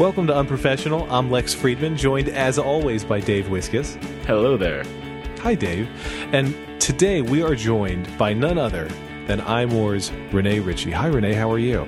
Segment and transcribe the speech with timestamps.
[0.00, 1.06] Welcome to Unprofessional.
[1.12, 4.02] I'm Lex Friedman, joined as always by Dave Wiskus.
[4.24, 4.82] Hello there.
[5.40, 5.90] Hi, Dave.
[6.32, 8.88] And today we are joined by none other
[9.26, 10.92] than iMore's Rene Ritchie.
[10.92, 11.34] Hi, Rene.
[11.34, 11.86] How are you?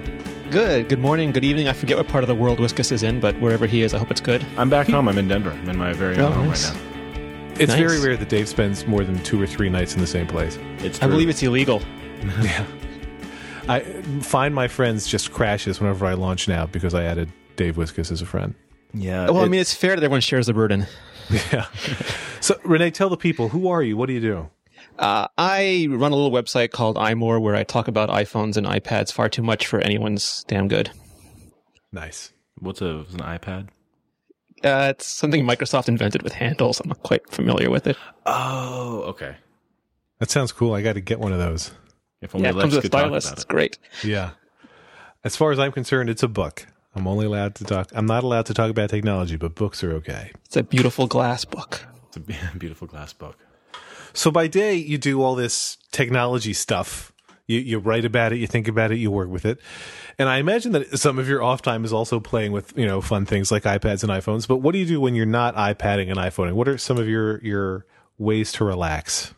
[0.51, 0.91] Good.
[0.91, 1.33] Good morning.
[1.33, 1.69] Good evening.
[1.69, 3.99] I forget what part of the world Wiskus is in, but wherever he is, I
[3.99, 4.45] hope it's good.
[4.59, 5.09] I'm back home.
[5.09, 5.51] I'm in Denver.
[5.53, 6.71] I'm in my very own Oh, home nice.
[6.71, 7.55] right now.
[7.61, 7.79] It's Nice.
[7.79, 10.59] very rare that Dave spends more than two or three nights in the same place.
[10.81, 11.81] It's I believe it's illegal.
[12.43, 12.67] yeah.
[13.71, 13.81] I
[14.21, 17.31] find my friends just crashes whenever I launch now because I added
[17.63, 18.55] Dave Wiskus as a friend.
[18.93, 19.31] Yeah.
[19.31, 20.87] Well, I mean, it's fair that everyone shares the burden.
[21.51, 21.67] Yeah.
[22.41, 23.97] so, Rene, tell the people who are you?
[23.97, 24.51] What do you do?
[24.99, 29.13] Uh, I run a little website called iMore where I talk about iPhones and iPads
[29.13, 30.91] far too much for anyone's damn good.
[31.93, 32.33] Nice.
[32.59, 33.69] what's a what's an iPad?
[34.63, 36.81] Uh, it's something Microsoft invented with handles.
[36.81, 37.97] I'm not quite familiar with it.
[38.27, 39.37] Oh, okay.
[40.19, 40.75] That sounds cool.
[40.75, 41.71] I got to get one of those.
[42.21, 43.27] If only yeah, it Lex comes with a could talk stylus.
[43.27, 43.79] about It's great.
[44.05, 44.31] Yeah.
[45.25, 46.67] As far as I'm concerned, it's a book.
[46.95, 47.91] I'm only allowed to talk.
[47.95, 50.33] I'm not allowed to talk about technology, but books are okay.
[50.45, 51.87] It's a beautiful glass book.
[52.09, 52.21] It's a
[52.59, 53.39] beautiful glass book.
[54.13, 57.13] So by day, you do all this technology stuff.
[57.47, 59.59] You, you write about it, you think about it, you work with it.
[60.19, 63.01] And I imagine that some of your off time is also playing with, you know,
[63.01, 64.47] fun things like iPads and iPhones.
[64.47, 66.53] But what do you do when you're not iPadding and iPhoning?
[66.53, 67.87] What are some of your, your
[68.19, 69.35] ways to relax?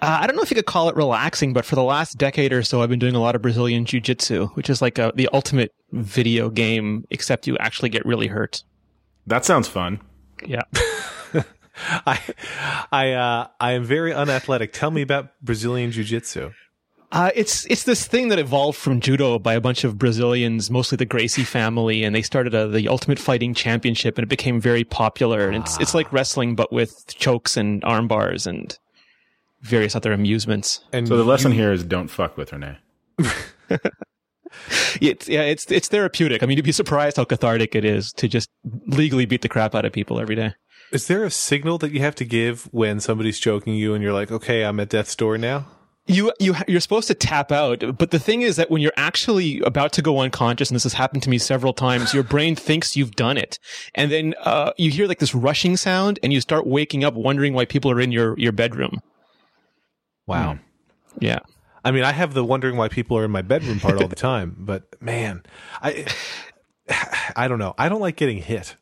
[0.00, 2.52] Uh, I don't know if you could call it relaxing, but for the last decade
[2.52, 5.12] or so, I've been doing a lot of Brazilian Jiu Jitsu, which is like a,
[5.14, 8.62] the ultimate video game, except you actually get really hurt.
[9.26, 10.00] That sounds fun.
[10.46, 10.62] Yeah.
[12.06, 12.20] I,
[12.92, 14.72] I, uh, I am very unathletic.
[14.72, 16.52] Tell me about Brazilian Jiu Jitsu.
[17.10, 20.96] Uh, it's it's this thing that evolved from judo by a bunch of Brazilians, mostly
[20.96, 24.84] the Gracie family, and they started a, the Ultimate Fighting Championship, and it became very
[24.84, 25.48] popular.
[25.48, 28.78] And it's it's like wrestling, but with chokes and arm bars and
[29.62, 30.80] various other amusements.
[30.92, 32.76] And So the lesson you- here is don't fuck with Rene.
[35.00, 36.42] It's yeah, it's it's therapeutic.
[36.42, 38.48] I mean, you'd be surprised how cathartic it is to just
[38.86, 40.54] legally beat the crap out of people every day.
[40.90, 44.14] Is there a signal that you have to give when somebody's choking you and you're
[44.14, 45.66] like, okay, I'm at death's door now?
[46.06, 49.60] You you you're supposed to tap out, but the thing is that when you're actually
[49.60, 52.96] about to go unconscious, and this has happened to me several times, your brain thinks
[52.96, 53.58] you've done it,
[53.94, 57.52] and then uh, you hear like this rushing sound, and you start waking up wondering
[57.52, 59.02] why people are in your your bedroom.
[60.28, 60.58] Wow.
[61.20, 61.40] Yeah,
[61.84, 64.14] I mean, I have the wondering why people are in my bedroom part all the
[64.30, 65.42] time, but man,
[65.82, 66.06] I
[67.34, 67.74] I don't know.
[67.78, 68.76] I don't like getting hit.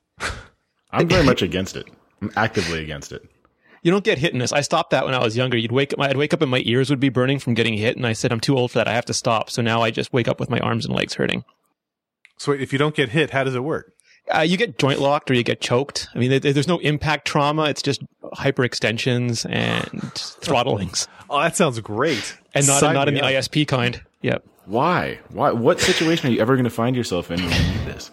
[0.90, 1.86] I'm very much against it.
[2.20, 3.22] I'm actively against it.
[3.82, 4.52] you don't get hit in this.
[4.52, 5.56] I stopped that when I was younger.
[5.56, 7.96] You'd wake up, I'd wake up and my ears would be burning from getting hit,
[7.96, 8.88] and I said I'm too old for that.
[8.88, 9.50] I have to stop.
[9.50, 11.44] So now I just wake up with my arms and legs hurting.
[12.38, 13.92] So if you don't get hit, how does it work?
[14.34, 16.08] Uh, you get joint locked or you get choked.
[16.14, 17.64] I mean, there's no impact trauma.
[17.64, 18.02] It's just
[18.36, 21.08] hyperextensions and throttlings.
[21.28, 22.36] Oh, that sounds great.
[22.54, 23.32] and not Sign not in me the up.
[23.32, 24.00] ISP kind.
[24.22, 24.44] Yep.
[24.66, 25.18] Why?
[25.30, 25.50] Why?
[25.52, 28.10] What situation are you ever going to find yourself in when you need this?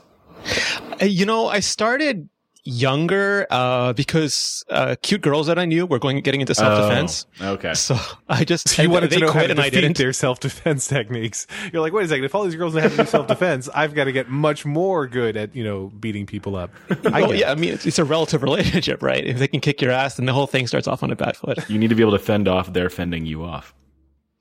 [1.01, 2.29] Uh, You know, I started
[2.66, 7.25] younger uh, because uh, cute girls that I knew were going getting into self defense.
[7.41, 7.74] Oh, okay.
[7.74, 7.97] So
[8.29, 9.97] I just You and wanted they to know how quit to and I defeat didn't.
[9.97, 11.47] their self defense techniques.
[11.72, 12.23] You're like, wait a second.
[12.25, 14.66] If all these girls know how to do self defense, I've got to get much
[14.66, 16.72] more good at you know beating people up.
[16.90, 17.52] I Oh yeah.
[17.52, 19.25] I mean it's, it's a relative relationship, right?
[19.25, 21.35] If they can kick your ass, then the whole thing starts off on a bad
[21.35, 21.69] foot.
[21.69, 23.73] You need to be able to fend off their fending you off.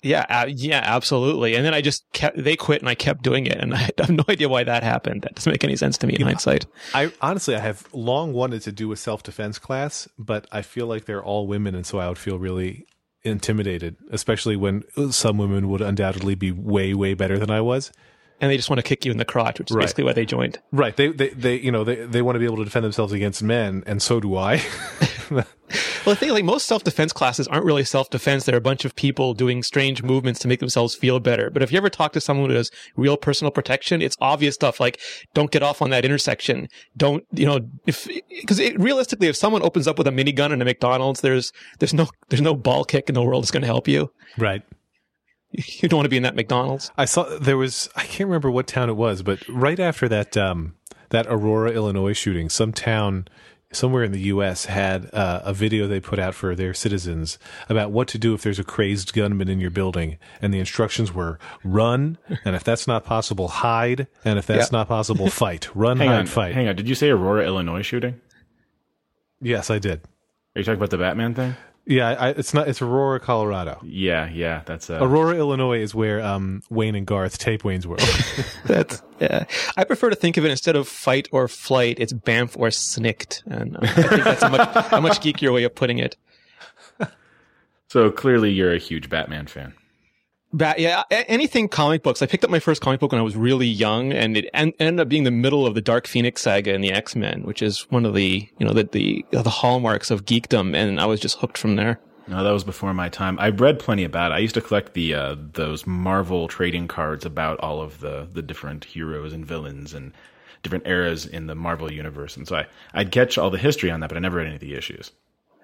[0.02, 1.54] Yeah, uh, yeah, absolutely.
[1.54, 4.10] And then I just kept they quit and I kept doing it, and I have
[4.10, 5.22] no idea why that happened.
[5.22, 6.66] That doesn't make any sense to me in hindsight.
[6.94, 10.86] I honestly, I have long wanted to do a self defense class, but I feel
[10.86, 12.86] like they're all women, and so I would feel really
[13.24, 17.92] intimidated, especially when some women would undoubtedly be way, way better than I was.
[18.40, 19.84] And they just want to kick you in the crotch, which is Right.
[19.84, 20.58] basically why they joined.
[20.72, 20.96] Right?
[20.96, 23.40] They, they, they, you know, they, they want to be able to defend themselves against
[23.40, 24.56] men, and so do I.
[26.04, 28.44] Well, the thing, like most self-defense classes aren't really self-defense.
[28.44, 31.48] They're a bunch of people doing strange movements to make themselves feel better.
[31.48, 34.80] But if you ever talk to someone who does real personal protection, it's obvious stuff
[34.80, 34.98] like
[35.32, 36.68] don't get off on that intersection.
[36.96, 38.08] Don't, you know, if,
[38.48, 41.94] cause it, realistically, if someone opens up with a minigun in a McDonald's, there's, there's
[41.94, 44.10] no, there's no ball kick in the world that's going to help you.
[44.38, 44.62] right.
[45.54, 46.90] You don't want to be in that McDonald's.
[46.96, 50.34] I saw there was I can't remember what town it was, but right after that
[50.34, 50.76] um,
[51.10, 53.28] that Aurora, Illinois shooting, some town
[53.72, 54.66] somewhere in the U.S.
[54.66, 57.38] had uh, a video they put out for their citizens
[57.68, 61.12] about what to do if there's a crazed gunman in your building, and the instructions
[61.12, 64.78] were run, and if that's not possible, hide, and if that's Yeah.
[64.78, 65.68] not possible, fight.
[65.74, 66.26] Run, Hang hide, on.
[66.26, 66.54] fight.
[66.54, 66.76] Hang on.
[66.76, 68.20] Did you say Aurora, Illinois shooting?
[69.40, 70.02] Yes, I did.
[70.54, 71.56] Are you talking about the Batman thing?
[71.84, 72.68] Yeah, I, it's not.
[72.68, 73.80] It's Aurora, Colorado.
[73.82, 74.62] Yeah, yeah.
[74.66, 78.02] That's uh, Aurora, Illinois is where um, Wayne and Garth tape Wayne's World.
[78.64, 79.44] That's, yeah.
[79.76, 83.42] I prefer to think of it instead of fight or flight, it's bamf or snikt.
[83.46, 86.16] And uh, I think that's a much, a much geekier way of putting it.
[87.88, 89.74] So clearly, you're a huge Batman fan.
[90.54, 92.20] Ba- yeah, anything comic books.
[92.20, 94.74] I picked up my first comic book when I was really young, and it en-
[94.78, 97.62] ended up being the middle of the Dark Phoenix saga and the X Men, which
[97.62, 101.20] is one of the you know the the the hallmarks of geekdom, and I was
[101.20, 102.00] just hooked from there.
[102.28, 103.38] No, that was before my time.
[103.40, 104.34] I read plenty about it.
[104.34, 108.42] I used to collect the uh, those Marvel trading cards about all of the the
[108.42, 110.12] different heroes and villains and
[110.62, 114.00] different eras in the Marvel universe, and so I I'd catch all the history on
[114.00, 115.12] that, but I never read any of the issues.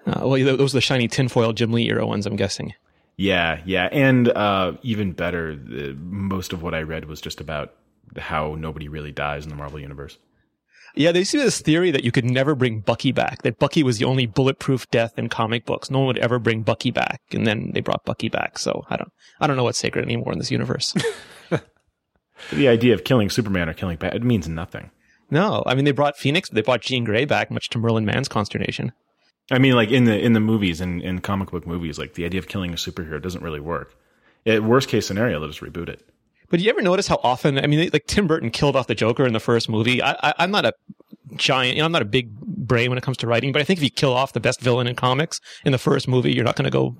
[0.07, 2.73] Uh, well, those are the shiny tinfoil Jim Lee era ones, I'm guessing.
[3.19, 7.73] Yeah, yeah, and uh, even better, the, most of what I read was just about
[8.17, 10.17] how nobody really dies in the Marvel universe.
[10.95, 13.41] Yeah, they see this theory that you could never bring Bucky back.
[13.41, 15.91] That Bucky was the only bulletproof death in comic books.
[15.91, 18.57] No one would ever bring Bucky back, and then they brought Bucky back.
[18.57, 19.11] So I don't,
[19.41, 20.95] I don't know what's sacred anymore in this universe.
[22.51, 24.91] The idea of killing Superman or killing Bat it means nothing.
[25.29, 28.27] no, I mean they brought Phoenix, they brought Jean Grey back, much to Merlin Mann's
[28.27, 28.93] consternation.
[29.51, 32.25] I mean, like in the in the movies and in, comic book movies, like the
[32.25, 33.95] idea of killing a superhero doesn't really work.
[34.45, 36.07] At worst case scenario, they'll just reboot it.
[36.49, 37.59] But do you ever notice how often?
[37.59, 40.01] I mean, like Tim Burton killed off the Joker in the first movie.
[40.01, 40.73] I, I, I'm not a
[41.35, 43.65] giant, you know, I'm not a big brain when it comes to writing, but I
[43.65, 46.45] think if you kill off the best villain in comics in the first movie, you're
[46.45, 46.95] not going to go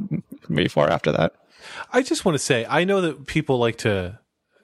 [0.47, 1.33] very far after that.
[1.91, 4.19] I just want to say, I know that people like to,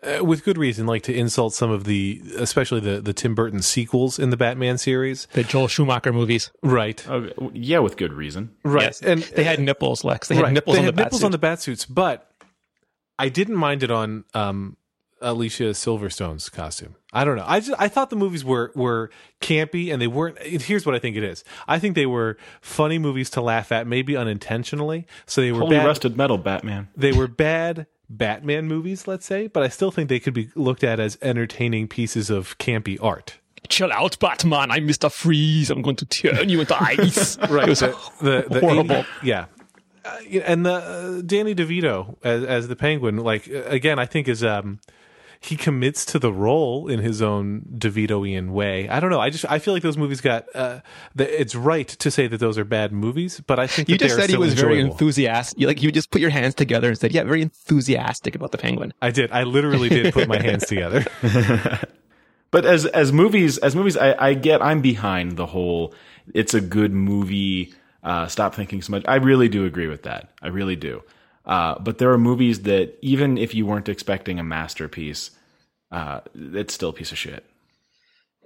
[0.05, 3.61] uh, with good reason, like to insult some of the, especially the the Tim Burton
[3.61, 5.27] sequels in the Batman series.
[5.33, 7.05] The Joel Schumacher movies, Right.
[7.09, 8.51] Oh, yeah, with good reason.
[8.63, 8.83] Right.
[8.83, 10.27] yes, And they had nipples, Lex.
[10.27, 10.53] They had right.
[10.53, 11.25] nipples they on had the nipples batsuit.
[11.25, 12.29] on the bat suits, but
[13.17, 14.77] I didn't mind it on um,
[15.21, 16.95] Alicia Silverstone's costume.
[17.13, 17.45] I don't know.
[17.47, 19.09] I just I thought the movies were were
[19.41, 20.37] campy and they weren't.
[20.41, 21.45] Here's what I think it is.
[21.67, 25.07] I think they were funny movies to laugh at, maybe unintentionally.
[25.25, 25.85] So they were Holy bad.
[25.87, 26.89] rusted metal, Batman.
[26.97, 30.83] They were bad Batman movies, let's say, but I still think they could be looked
[30.83, 33.39] at as entertaining pieces of campy art.
[33.67, 34.71] Chill out, Batman.
[34.71, 35.69] I'm Mister Freeze.
[35.69, 37.37] I'm going to turn you into ice.
[37.49, 37.67] Right.
[37.67, 38.95] It was the, the, the horrible.
[38.97, 39.45] 80 yeah.
[40.03, 44.27] Uh, and the uh, Danny DeVito as, as the Penguin, like uh, again, I think
[44.27, 44.79] is um
[45.39, 48.89] he commits to the role in his own DeVito-ian way.
[48.89, 49.19] I don't know.
[49.19, 50.45] I just I feel like those movies got.
[50.55, 50.79] Uh,
[51.13, 54.05] the, it's right to say that those are bad movies, but I think You that
[54.05, 55.59] just said he still was very enthusiastic.
[55.59, 58.57] You, like you just put your hands together and said, "Yeah, very enthusiastic about the
[58.57, 59.31] penguin." I did.
[59.31, 61.05] I literally did put my hands together.
[62.55, 65.93] But as as movies, as movies, I, I get I'm behind the whole.
[66.33, 67.73] It's a good movie.
[68.01, 69.03] Uh, stop thinking so much.
[69.09, 70.29] I really do agree with that.
[70.41, 71.03] I really do.
[71.45, 75.31] Uh, but there are movies that even if you weren't expecting a masterpiece,
[75.91, 77.45] uh, it's still a piece of shit.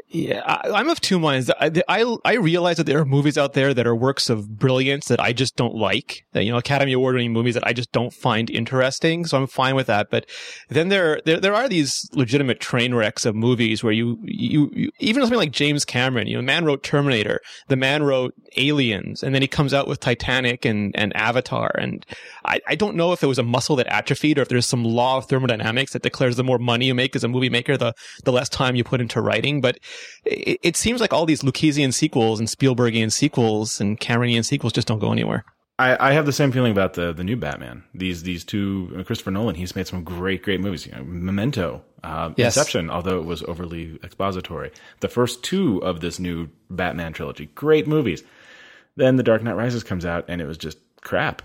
[0.07, 1.51] Yeah, I, I'm of two minds.
[1.59, 5.07] I, I I realize that there are movies out there that are works of brilliance
[5.07, 6.25] that I just don't like.
[6.33, 9.25] That you know, Academy Award winning movies that I just don't find interesting.
[9.25, 10.09] So I'm fine with that.
[10.09, 10.27] But
[10.69, 14.91] then there there there are these legitimate train wrecks of movies where you you, you
[14.99, 16.27] even something like James Cameron.
[16.27, 19.87] You know, the man wrote Terminator, the man wrote Aliens, and then he comes out
[19.87, 21.71] with Titanic and and Avatar.
[21.77, 22.03] And
[22.45, 24.83] I I don't know if it was a muscle that atrophied or if there's some
[24.83, 27.93] law of thermodynamics that declares the more money you make as a movie maker, the
[28.23, 29.61] the less time you put into writing.
[29.61, 29.77] But
[30.25, 34.87] it, it seems like all these Lucasian sequels and Spielbergian sequels and Cameronian sequels just
[34.87, 35.43] don't go anywhere.
[35.77, 37.83] I, I have the same feeling about the the new Batman.
[37.93, 39.55] These these two uh, Christopher Nolan.
[39.55, 40.85] He's made some great great movies.
[40.85, 42.57] You know, Memento, uh, Yes.
[42.57, 44.71] Inception, although it was overly expository.
[44.99, 48.23] The first two of this new Batman trilogy, great movies.
[48.97, 51.41] Then The Dark Knight Rises comes out, and it was just crap.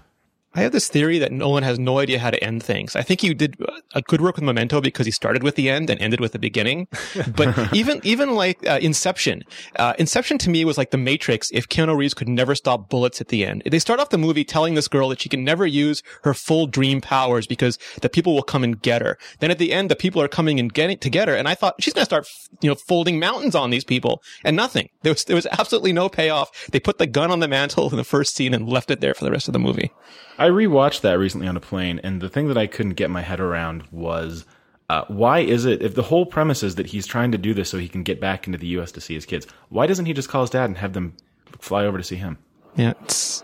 [0.55, 2.95] I have this theory that Nolan has no idea how to end things.
[2.95, 3.57] I think he did
[3.95, 6.39] a good work with Memento because he started with the end and ended with the
[6.39, 6.87] beginning.
[7.35, 9.43] But even even like uh, Inception,
[9.77, 11.51] uh, Inception to me was like the Matrix.
[11.53, 14.45] If Keanu Reeves could never stop bullets at the end, they start off the movie
[14.45, 18.35] telling this girl that she can never use her full dream powers because the people
[18.35, 19.19] will come and get her.
[19.41, 21.57] Then at the end, the people are coming and getting to get her, and I
[21.57, 22.29] thought she's gonna start,
[22.61, 24.89] you know, folding mountains on these people, and nothing.
[25.03, 26.69] There was there was absolutely no payoff.
[26.71, 29.15] They put the gun on the mantle in the first scene and left it there
[29.15, 29.91] for the rest of the movie.
[30.39, 33.23] I rewatched that recently on a plane, and the thing that I couldn't get my
[33.23, 34.45] head around was
[34.91, 37.71] uh, why is it if the whole premise is that he's trying to do this
[37.71, 38.93] so he can get back into the U.S.
[38.93, 39.47] to see his kids?
[39.69, 41.15] Why doesn't he just call his dad and have them
[41.61, 42.39] fly over to see him?
[42.77, 43.43] Yeah, it's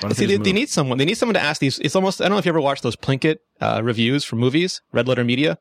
[0.00, 0.54] See, they they, just they move?
[0.54, 0.98] need someone.
[0.98, 1.78] They need someone to ask these.
[1.78, 2.20] It's almost.
[2.20, 5.24] I don't know if you ever watched those Plinkett uh, reviews for movies, Red Letter
[5.24, 5.58] Media.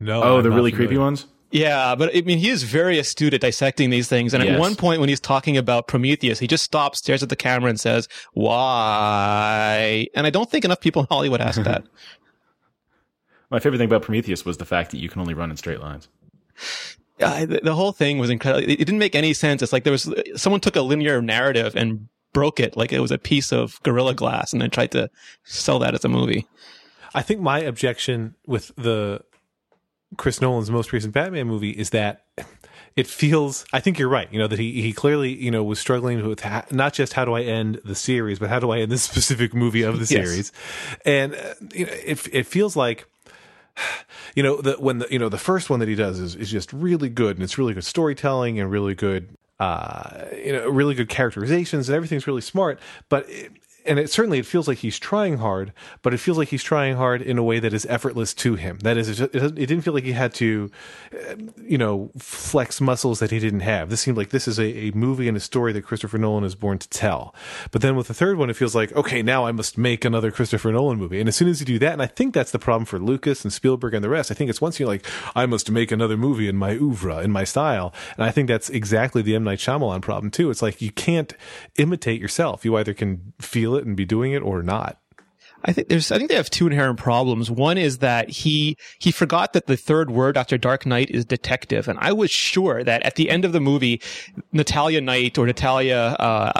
[0.00, 0.22] No.
[0.22, 0.88] oh, I'm the really familiar.
[0.88, 1.26] creepy ones.
[1.50, 4.34] Yeah, but I mean, he is very astute at dissecting these things.
[4.34, 7.36] And at one point, when he's talking about Prometheus, he just stops, stares at the
[7.36, 11.84] camera, and says, "Why?" And I don't think enough people in Hollywood ask that.
[13.50, 15.80] My favorite thing about Prometheus was the fact that you can only run in straight
[15.80, 16.06] lines.
[17.20, 18.62] Uh, the, the whole thing was incredible.
[18.62, 19.60] It, it didn't make any sense.
[19.60, 23.10] It's like there was someone took a linear narrative and broke it like it was
[23.10, 25.10] a piece of Gorilla Glass, and then tried to
[25.42, 26.46] sell that as a movie.
[27.12, 29.22] I think my objection with the
[30.16, 32.24] Chris Nolan's most recent Batman movie is that
[32.96, 35.78] it feels I think you're right, you know, that he he clearly, you know, was
[35.78, 38.80] struggling with ha- not just how do I end the series, but how do I
[38.80, 40.28] end this specific movie of the Yes.
[40.28, 40.52] series.
[41.04, 43.06] And uh, you know, it it feels like
[44.34, 46.50] you know the when the you know the first one that he does is is
[46.50, 50.94] just really good and it's really good storytelling and really good uh you know really
[50.94, 53.52] good characterizations and everything's really smart but it,
[53.86, 55.72] and it certainly it feels like he's trying hard
[56.02, 58.78] but it feels like he's trying hard in a way that is effortless to him.
[58.80, 60.70] That is it, it didn't feel like he had to
[61.12, 63.90] uh, you know flex muscles that he didn't have.
[63.90, 66.54] This seemed like this is a, a movie and a story that christopher nolan is
[66.54, 67.34] born to tell.
[67.70, 70.30] But then with the third one it feels like okay now i must make another
[70.30, 71.20] christopher nolan movie.
[71.20, 73.44] And as soon as you do that and i think that's the problem for lucas
[73.44, 76.16] and spielberg and the rest i think it's once you're like i must make another
[76.16, 77.92] movie in my oeuvre in my style.
[78.16, 79.44] And i think that's exactly the m.
[79.44, 80.50] Night Shyamalan problem too.
[80.50, 81.32] It's like you can't
[81.76, 82.64] imitate yourself.
[82.64, 84.98] You either can feel it and be doing it or not
[85.64, 87.50] I think there's I think they have two inherent problems.
[87.50, 91.88] One is that he he forgot that the third word after Dark Knight is detective,
[91.88, 94.00] and I was sure that at the end of the movie,
[94.52, 96.52] Natalia Knight or Natalia uh,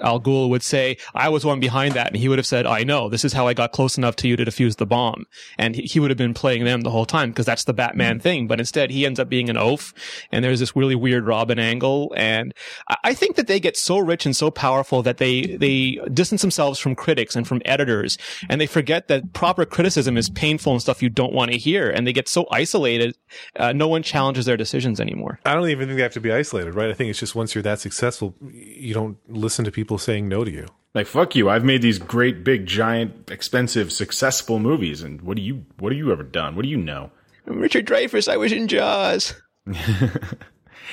[0.00, 2.82] Al Ghul would say, "I was one behind that," and he would have said, "I
[2.82, 3.08] know.
[3.08, 5.26] This is how I got close enough to you to defuse the bomb,"
[5.58, 8.20] and he, he would have been playing them the whole time because that's the Batman
[8.20, 8.46] thing.
[8.46, 9.92] But instead, he ends up being an oaf,
[10.32, 12.54] and there's this really weird Robin angle, and
[12.88, 16.40] I, I think that they get so rich and so powerful that they they distance
[16.40, 18.16] themselves from critics and from editors
[18.48, 21.90] and they forget that proper criticism is painful and stuff you don't want to hear
[21.90, 23.16] and they get so isolated
[23.56, 26.32] uh, no one challenges their decisions anymore i don't even think they have to be
[26.32, 29.98] isolated right i think it's just once you're that successful you don't listen to people
[29.98, 31.50] saying no to you Like fuck you!
[31.50, 35.66] I've made these great, big, giant, expensive, successful movies, and what do you?
[35.78, 36.56] What have you ever done?
[36.56, 37.10] What do you know?
[37.44, 39.34] richard dreyfuss i was in jaws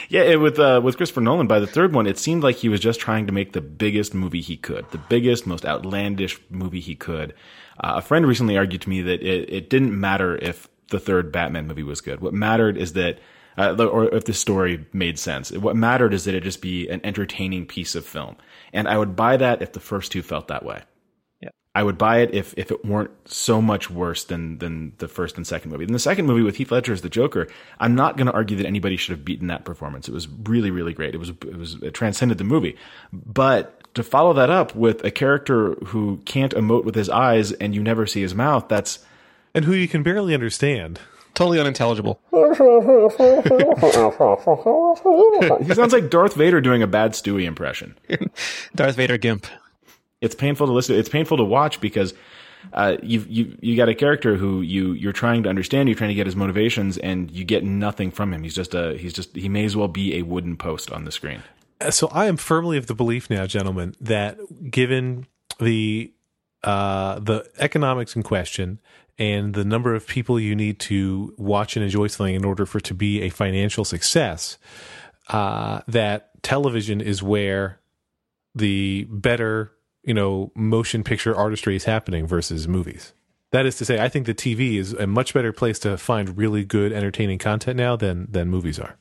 [0.09, 2.69] Yeah, it, with uh, with Christopher Nolan, by the third one, it seemed like he
[2.69, 6.79] was just trying to make the biggest movie he could, the biggest, most outlandish movie
[6.79, 7.33] he could.
[7.79, 11.31] Uh, a friend recently argued to me that it, it didn't matter if the third
[11.31, 12.21] Batman movie was good.
[12.21, 13.19] What mattered is that,
[13.57, 15.51] uh, or if the story made sense.
[15.51, 18.35] What mattered is that it just be an entertaining piece of film,
[18.71, 20.83] and I would buy that if the first two felt that way.
[21.75, 21.79] Yeah.
[21.79, 25.37] I would buy it if if it weren't so much worse than than the first
[25.37, 25.85] and second movie.
[25.85, 27.47] In the second movie with Heath Ledger as the Joker,
[27.79, 30.07] I'm not going to argue that anybody should have beaten that performance.
[30.07, 31.15] It was really really great.
[31.15, 32.77] It was it was it transcended the movie.
[33.11, 37.73] But to follow that up with a character who can't emote with his eyes and
[37.75, 38.99] you never see his mouth, that's
[39.55, 40.99] and who you can barely understand
[41.35, 42.19] totally unintelligible
[45.65, 47.97] he sounds like Darth Vader doing a bad Stewie impression.
[48.75, 49.47] darth vader gimp
[50.23, 50.95] it's painful to listen.
[50.95, 52.13] It's painful to watch because
[52.71, 55.89] uh, you you you got a character who you you're trying to understand.
[55.89, 58.41] You're trying to get his motivations, and you get nothing from him.
[58.41, 61.11] He's just a he's just he may as well be a wooden post on the
[61.11, 61.43] screen.
[61.89, 64.39] so I am firmly of the belief now, gentlemen, that
[64.71, 65.27] given
[65.59, 66.13] the
[66.63, 68.79] uh, the economics in question
[69.19, 72.77] and the number of people you need to watch and enjoy something in order for
[72.77, 74.57] it to be a financial success,
[75.27, 77.81] uh, that television is where
[78.55, 83.13] the better you know motion picture artistry is happening versus movies.
[83.51, 86.37] That is to say, I think the TV is a much better place to find
[86.37, 88.97] really good, entertaining content now than than movies are.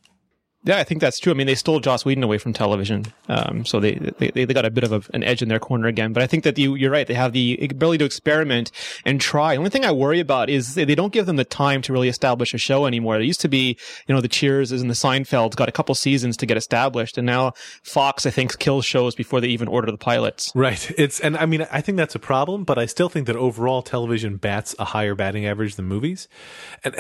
[0.64, 1.33] Yeah, I think that's true.
[1.33, 4.64] I mean, they stole Joss Whedon away from television, um, so they, they they got
[4.64, 6.12] a bit of a, an edge in their corner again.
[6.12, 7.04] But I think that you you're right.
[7.04, 8.71] They have the ability to experiment
[9.04, 9.54] and try.
[9.54, 12.09] The only thing I worry about is they don't give them the time to really
[12.09, 13.19] establish a show anymore.
[13.19, 13.76] It used to be,
[14.07, 17.26] you know, the Cheers and the Seinfeld got a couple seasons to get established, and
[17.26, 20.52] now Fox, I think, kills shows before they even order the pilots.
[20.54, 20.92] Right.
[20.97, 23.83] It's and I mean I think that's a problem, but I still think that overall
[23.83, 26.28] television bats a higher batting average than movies.
[26.85, 26.95] And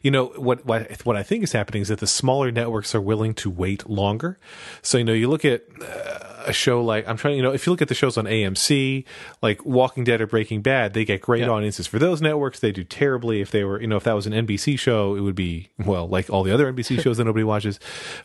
[0.00, 3.01] you know what what what I think is happening is that the smaller networks are
[3.02, 4.38] willing to wait longer.
[4.80, 7.66] So you know you look at uh, a show like I'm trying you know if
[7.66, 9.04] you look at the shows on AMC
[9.42, 11.48] like Walking Dead or Breaking Bad, they get great Yeah.
[11.50, 12.60] audiences for those networks.
[12.60, 15.20] They do terribly if they were you know if that was an NBC show, it
[15.20, 17.78] would be well like all the other NBC shows that nobody watches.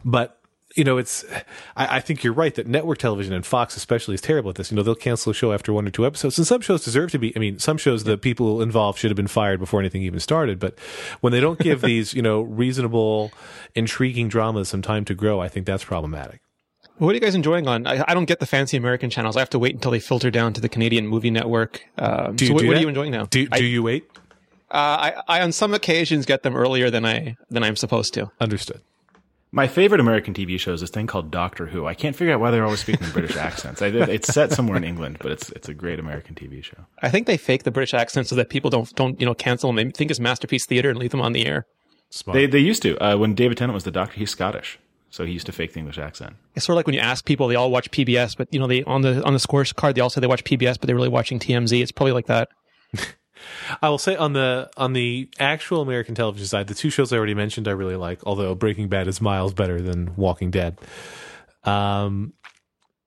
[0.05, 0.36] But
[0.75, 1.23] you know, it's.
[1.75, 4.71] I, I think you're right that network television and Fox especially is terrible at this.
[4.71, 7.11] You know, they'll cancel a show after one or two episodes, and some shows deserve
[7.11, 7.35] to be.
[7.35, 10.59] I mean, some shows the people involved should have been fired before anything even started.
[10.59, 10.77] But
[11.21, 13.31] when they don't give these, you know, reasonable,
[13.75, 16.41] intriguing dramas some time to grow, I think that's problematic.
[16.97, 17.85] What are you guys enjoying on?
[17.85, 19.37] I, I don't get the fancy American channels.
[19.37, 21.85] I have to wait until they filter down to the Canadian Movie Network.
[21.97, 23.25] Um, Do you so what, do what are you enjoying now?
[23.25, 24.09] Do I, you wait?
[24.71, 28.31] uh, I, I on some occasions get them earlier than I than I'm supposed to.
[28.41, 28.81] Understood.
[29.51, 31.85] My favorite American TV show is this thing called Doctor Who.
[31.85, 33.81] I can't figure out why they're always speaking British accents.
[33.81, 36.85] I, it's set somewhere in England, but it's it's a great American TV show.
[37.01, 39.69] I think they fake the British accent so that people don't don't you know cancel
[39.71, 39.77] them.
[39.77, 41.65] They think it's masterpiece theater and leave them on the air.
[42.33, 44.17] They they used to uh, when David Tennant was the Doctor.
[44.17, 46.35] He's Scottish, so he used to fake the English accent.
[46.55, 48.67] It's sort of like when you ask people, they all watch PBS, but you know
[48.67, 51.07] they on the on the scorecard they all say they watch PBS, but they're really
[51.07, 51.81] watching TMZ.
[51.81, 52.49] It's probably like that.
[53.81, 57.17] I will say on the on the actual American television side, the two shows I
[57.17, 58.25] already mentioned I really like.
[58.25, 60.77] Although Breaking Bad is miles better than Walking Dead.
[61.63, 62.33] Um,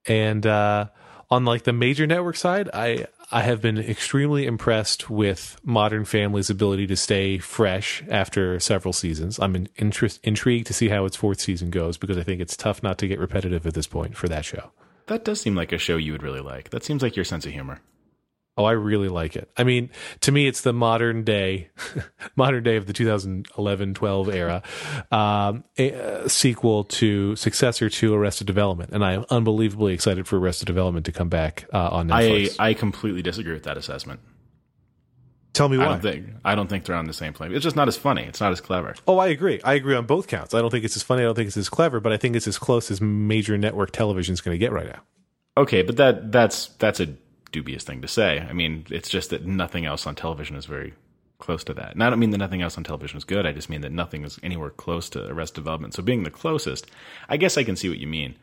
[0.05, 0.87] and uh,
[1.29, 6.49] on like the major network side, I I have been extremely impressed with Modern Family's
[6.49, 9.39] ability to stay fresh after several seasons.
[9.39, 12.57] I'm in, interest, intrigued to see how its fourth season goes because I think it's
[12.57, 14.71] tough not to get repetitive at this point for that show.
[15.07, 16.71] That does seem like a show you would really like.
[16.71, 17.79] That seems like your sense of humor.
[18.57, 19.49] Oh, I really like it.
[19.57, 19.89] I mean,
[20.21, 21.69] to me, it's the modern day,
[22.35, 24.61] modern day of the 2011-12 era
[25.11, 30.37] um, a, a sequel to successor to Arrested Development, and I am unbelievably excited for
[30.37, 32.55] Arrested Development to come back uh, on I Netflix.
[32.59, 34.19] I completely disagree with that assessment.
[35.53, 35.85] Tell me I why.
[35.85, 37.53] don't think I don't think they're on the same plane.
[37.53, 38.23] It's just not as funny.
[38.23, 38.95] It's not as clever.
[39.07, 39.59] oh, I agree.
[39.63, 40.53] I agree on both counts.
[40.53, 41.23] I don't think it's as funny.
[41.23, 43.91] I don't think it's as clever, but I think it's as close as major network
[43.91, 45.01] television is going to get right now.
[45.57, 47.13] Okay, but that that's that's a
[47.51, 48.39] dubious thing to say.
[48.39, 50.93] I mean, it's just that nothing else on television is very
[51.39, 51.93] close to that.
[51.93, 53.45] And I don't mean that nothing else on television is good.
[53.45, 55.93] I just mean that nothing is anywhere close to Arrest Development.
[55.93, 56.87] So being the closest,
[57.27, 58.35] I guess I can see what you mean.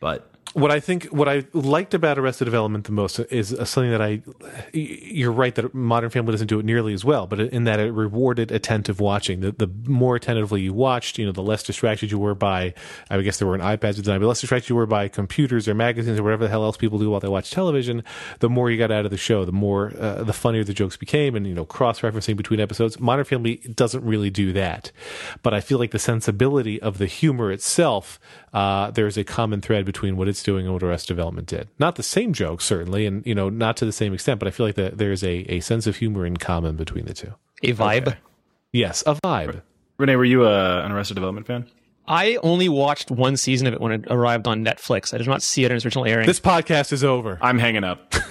[0.00, 4.02] But what I think, what I liked about Arrested Development the most is something that
[4.02, 4.22] I.
[4.72, 7.92] You're right that Modern Family doesn't do it nearly as well, but in that it
[7.92, 9.40] rewarded attentive watching.
[9.40, 12.74] The, the more attentively you watched, you know, the less distracted you were by.
[13.10, 15.74] I guess there weren't iPads at the but less distracted you were by computers or
[15.74, 18.02] magazines or whatever the hell else people do while they watch television.
[18.40, 20.96] The more you got out of the show, the more uh, the funnier the jokes
[20.96, 22.98] became, and you know, cross referencing between episodes.
[22.98, 24.92] Modern Family doesn't really do that,
[25.42, 28.18] but I feel like the sensibility of the humor itself.
[28.52, 31.68] Uh, there's a common thread between what it's doing and what Arrested Development did.
[31.78, 34.50] Not the same joke, certainly, and you know, not to the same extent, but I
[34.50, 37.34] feel like that there's a, a sense of humor in common between the two.
[37.62, 38.16] A vibe.
[38.72, 39.62] Yes, a vibe.
[39.98, 41.66] Rene, were you a, an Arrested Development fan?
[42.06, 45.12] I only watched one season of it when it arrived on Netflix.
[45.12, 46.26] I did not see it in its original airing.
[46.26, 47.38] This podcast is over.
[47.42, 48.14] I'm hanging up.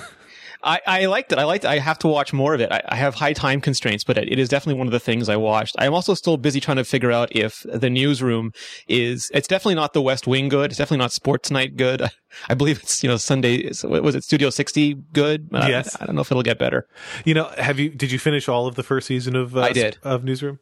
[0.64, 1.38] I, I liked it.
[1.38, 1.68] I liked it.
[1.68, 2.72] I have to watch more of it.
[2.72, 5.30] I, I have high time constraints, but it, it is definitely one of the things
[5.30, 5.76] I watched.
[5.78, 8.52] I'm also still busy trying to figure out if the newsroom
[8.88, 10.72] is, it's definitely not the West Wing good.
[10.72, 12.02] It's definitely not Sports Night good.
[12.50, 15.50] I believe it's, you know, Sunday, was it Studio 60 good?
[15.54, 15.96] I- Yes.
[16.00, 16.88] I, don't know if it'll get better.
[17.26, 17.90] You know, have you?
[17.90, 19.56] Did you finish all of the first season of?
[19.56, 19.98] Uh, I did.
[20.04, 20.60] of Newsroom.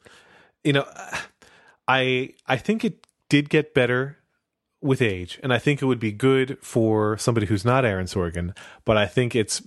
[0.63, 0.85] You know,
[1.87, 4.17] I I think it did get better
[4.81, 8.55] with age, and I think it would be good for somebody who's not Aaron Sorkin.
[8.85, 9.61] But I think it's,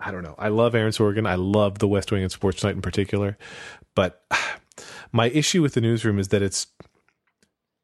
[0.00, 0.34] I don't know.
[0.38, 1.28] I love Aaron Sorkin.
[1.28, 3.38] I love The West Wing and Sports Night in particular.
[3.94, 4.24] But
[5.12, 6.66] my issue with the Newsroom is that it's.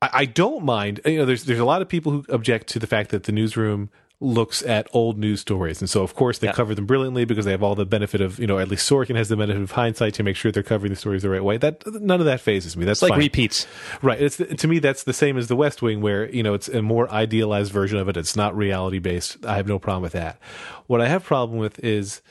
[0.02, 1.00] I, I don't mind.
[1.04, 3.32] You know, there's there's a lot of people who object to the fact that the
[3.32, 3.90] Newsroom
[4.24, 5.80] looks at old news stories.
[5.80, 6.52] And so, of course, they Yeah.
[6.54, 9.16] cover them brilliantly because they have all the benefit of, you know, at least Sorkin
[9.16, 11.56] has the benefit of hindsight to make sure they're covering the stories the right way.
[11.58, 12.84] That None of that phases me.
[12.84, 13.66] That's It's like repeats.
[14.02, 14.20] Right.
[14.20, 16.82] It's to me that's the same as the West Wing, where you know it's a
[16.82, 18.16] more idealized version of it.
[18.16, 19.44] It's not reality based.
[19.46, 20.38] I have no problem with that.
[20.86, 22.22] What I have problem with is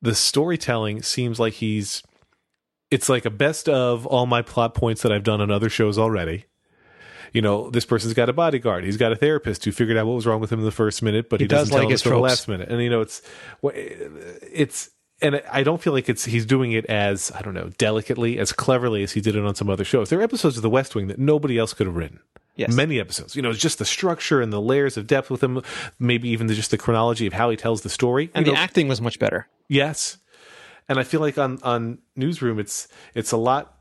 [0.00, 2.02] the storytelling seems like he's.
[2.90, 5.98] It's like a best of all my plot points that I've done on other shows
[5.98, 6.44] already.
[7.32, 8.84] You know, this person's got a bodyguard.
[8.84, 11.02] He's got a therapist who figured out what was wrong with him in the first
[11.02, 12.68] minute, but he, He does doesn't tell like him his until the last minute.
[12.68, 13.22] And you know, it's
[13.62, 14.90] it's
[15.20, 18.52] and I don't feel like it's he's doing it as I don't know delicately as
[18.52, 20.10] cleverly as he did it on some other shows.
[20.10, 22.20] There are episodes of The West Wing that nobody else could have written.
[22.54, 22.74] Yes.
[22.74, 25.62] Many episodes, you know, it's just the structure and the layers of depth with him,
[25.98, 28.30] maybe even the, just the chronology of how he tells the story.
[28.34, 29.48] And You the know, acting was much better.
[29.68, 30.18] Yes,
[30.86, 33.74] and I feel like on on Newsroom, it's it's a lot.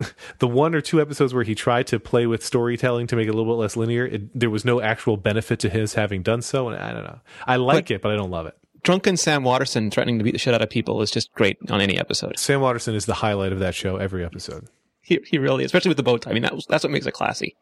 [0.38, 3.30] The one or two episodes where he tried to play with storytelling to make it
[3.30, 6.42] a little bit less linear, it, there was no actual benefit to his having done
[6.42, 7.20] so, and I don't know.
[7.46, 8.56] I like it, but I don't love it.
[8.82, 11.80] Drunken Sam Waterston threatening to beat the shit out of people is just great on
[11.80, 12.38] any episode.
[12.38, 14.66] Sam Waterston is the highlight of that show every episode.
[15.00, 16.30] He, he really, especially with the bow tie.
[16.30, 17.56] I mean, that was, that's what makes it classy.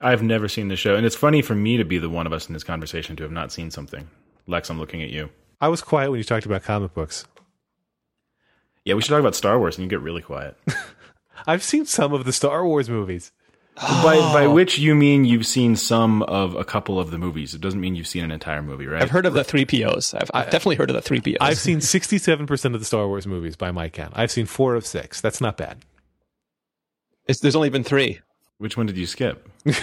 [0.00, 2.32] I've never seen the show, and it's funny for me to be the one of
[2.32, 4.08] us in this conversation to have not seen something.
[4.46, 5.30] Lex, I'm looking at you.
[5.60, 7.26] I was quiet when you talked about comic books.
[8.84, 10.56] Yeah, we should talk about Star Wars, and you get really quiet.
[11.46, 13.32] I've seen some of the Star Wars movies.
[13.76, 17.54] by by which you mean you've seen some of a couple of the movies.
[17.54, 19.00] It doesn't mean you've seen an entire movie, right?
[19.02, 20.12] I've heard of the three POs.
[20.12, 21.38] I've, I've definitely heard of the three POs.
[21.40, 24.12] I've seen 67% of the Star Wars movies by my count.
[24.16, 25.20] I've seen four of six.
[25.20, 25.78] That's not bad.
[27.26, 28.20] It's, there's only been three.
[28.58, 29.48] Which one did you skip?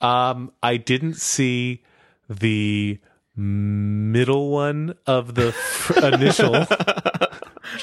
[0.00, 1.82] Um, I didn't see
[2.28, 2.98] the
[3.34, 6.52] middle one of the f- initial,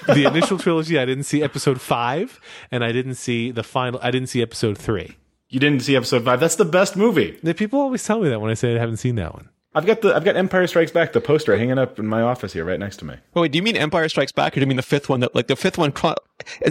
[0.01, 0.97] the initial trilogy.
[0.97, 2.39] I didn't see episode five,
[2.71, 3.99] and I didn't see the final.
[4.03, 5.17] I didn't see episode three.
[5.49, 6.39] You didn't see episode five.
[6.39, 7.38] That's the best movie.
[7.43, 9.49] The people always tell me that when I say I haven't seen that one.
[9.75, 12.53] I've got the I've got Empire Strikes Back, the poster hanging up in my office
[12.53, 13.15] here, right next to me.
[13.36, 15.19] Oh, wait, do you mean Empire Strikes Back, or do you mean the fifth one?
[15.21, 15.93] That like the fifth one?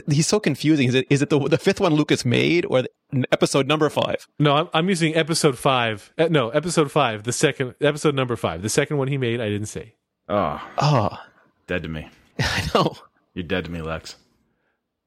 [0.08, 0.88] He's so confusing.
[0.88, 2.90] Is it is it the the fifth one Lucas made, or the,
[3.32, 4.28] episode number five?
[4.38, 6.12] No, I'm, I'm using episode five.
[6.16, 9.40] Uh, no, episode five, the second episode number five, the second one he made.
[9.40, 9.94] I didn't see.
[10.28, 11.18] Oh, Oh,
[11.66, 12.08] dead to me.
[12.38, 12.96] I know.
[13.34, 14.16] You're dead to me, Lex.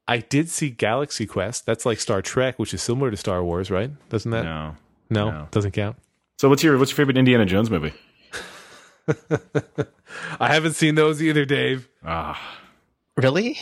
[0.08, 1.66] I did see Galaxy Quest.
[1.66, 3.90] That's like Star Trek, which is similar to Star Wars, right?
[4.08, 4.44] Doesn't that?
[4.44, 4.76] No.
[5.10, 5.48] no, no.
[5.50, 5.96] doesn't count.
[6.38, 7.92] So what's your what's your favorite Indiana Jones movie?
[10.40, 11.88] I haven't seen those either, Dave.
[12.04, 12.58] Ah,
[13.16, 13.58] Really?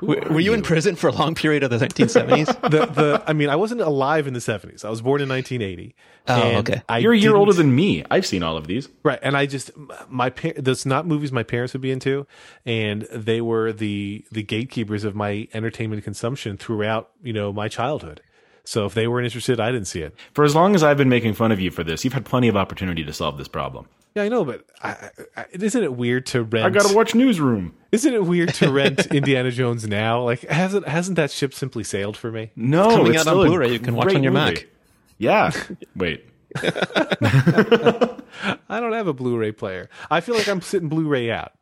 [0.00, 2.46] Were, were you, in prison for a long period of the 1970s?
[2.76, 4.84] The the I mean, I wasn't alive in the seventies.
[4.84, 5.94] I was born in 1980.
[6.28, 6.82] Oh, okay.
[6.88, 8.04] I you're a year older than me.
[8.10, 8.88] I've seen all of these.
[9.02, 9.70] Right, and I just
[10.08, 12.26] my par- that's not movies my parents would be into,
[12.64, 18.20] and they were the the gatekeepers of my entertainment consumption throughout you know my childhood.
[18.66, 20.14] So if they weren't interested, I didn't see it.
[20.34, 22.48] For as long as I've been making fun of you for this, you've had plenty
[22.48, 23.86] of opportunity to solve this problem.
[24.16, 26.64] Yeah, I know, but I, I, isn't it weird to rent?
[26.64, 27.74] I got to watch Newsroom.
[27.92, 30.22] Isn't it weird to rent Indiana Jones now?
[30.22, 32.50] Like hasn't hasn't that ship simply sailed for me?
[32.56, 33.72] No, coming it's out on still Blu-ray.
[33.72, 34.54] You can watch on your movie.
[34.54, 34.66] Mac.
[35.18, 35.52] Yeah.
[35.96, 36.24] Wait.
[36.56, 39.90] I don't have a Blu-ray player.
[40.10, 41.52] I feel like I'm sitting Blu-ray out.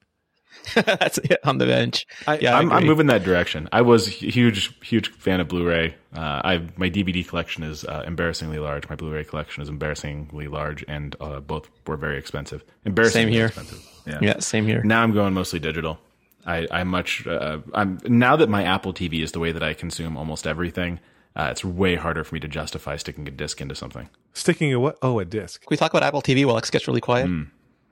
[0.75, 2.07] That's it on the bench.
[2.27, 3.69] I- yeah, I I'm, I'm moving that direction.
[3.73, 5.95] I was a huge, huge fan of Blu-ray.
[6.15, 8.89] Uh, I my DVD collection is uh, embarrassingly large.
[8.89, 12.65] My Blu-ray collection is embarrassingly large, and uh, both were very expensive.
[12.85, 13.47] Embarrassingly Same here.
[13.47, 13.91] expensive.
[14.07, 14.19] Yeah.
[14.21, 14.83] Yeah, same here.
[14.85, 15.99] Now I'm going mostly digital.
[16.47, 19.75] I, I much uh, I'm now that my Apple TV is the way that I
[19.75, 21.01] consume almost everything.
[21.37, 24.09] Uh, it's way harder for me to justify sticking a disc into something.
[24.35, 24.99] Sticking a what?
[25.03, 25.63] Oh, a disc.
[25.63, 27.27] Can we talk about Apple TV while X gets really quiet?
[27.27, 27.43] Hmm.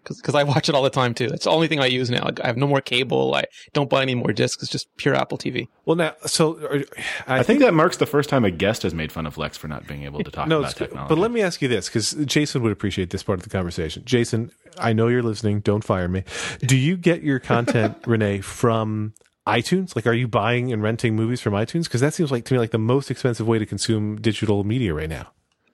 [0.04, 1.26] Because I watch it all the time too.
[1.26, 2.28] It's the only thing I use now.
[2.42, 3.34] I have no more cable.
[3.34, 4.62] I don't buy any more discs.
[4.62, 5.68] It's just pure Apple TV.
[5.84, 6.84] Well, now, so are-
[7.26, 9.56] I, I think that marks the first time a guest has made fun of Lex
[9.56, 11.08] for not being able to talk no, about technology.
[11.08, 14.02] but let me ask you this because Jason would appreciate this part of the conversation.
[14.04, 15.60] Jason, I know you're listening.
[15.60, 16.24] Don't fire me.
[16.60, 19.14] Do you get your content, Rene, from
[19.46, 19.94] iTunes?
[19.94, 21.84] Like, are you buying and renting movies from iTunes?
[21.84, 24.94] Because that seems like to me like the most expensive way to consume digital media
[24.94, 25.32] right now.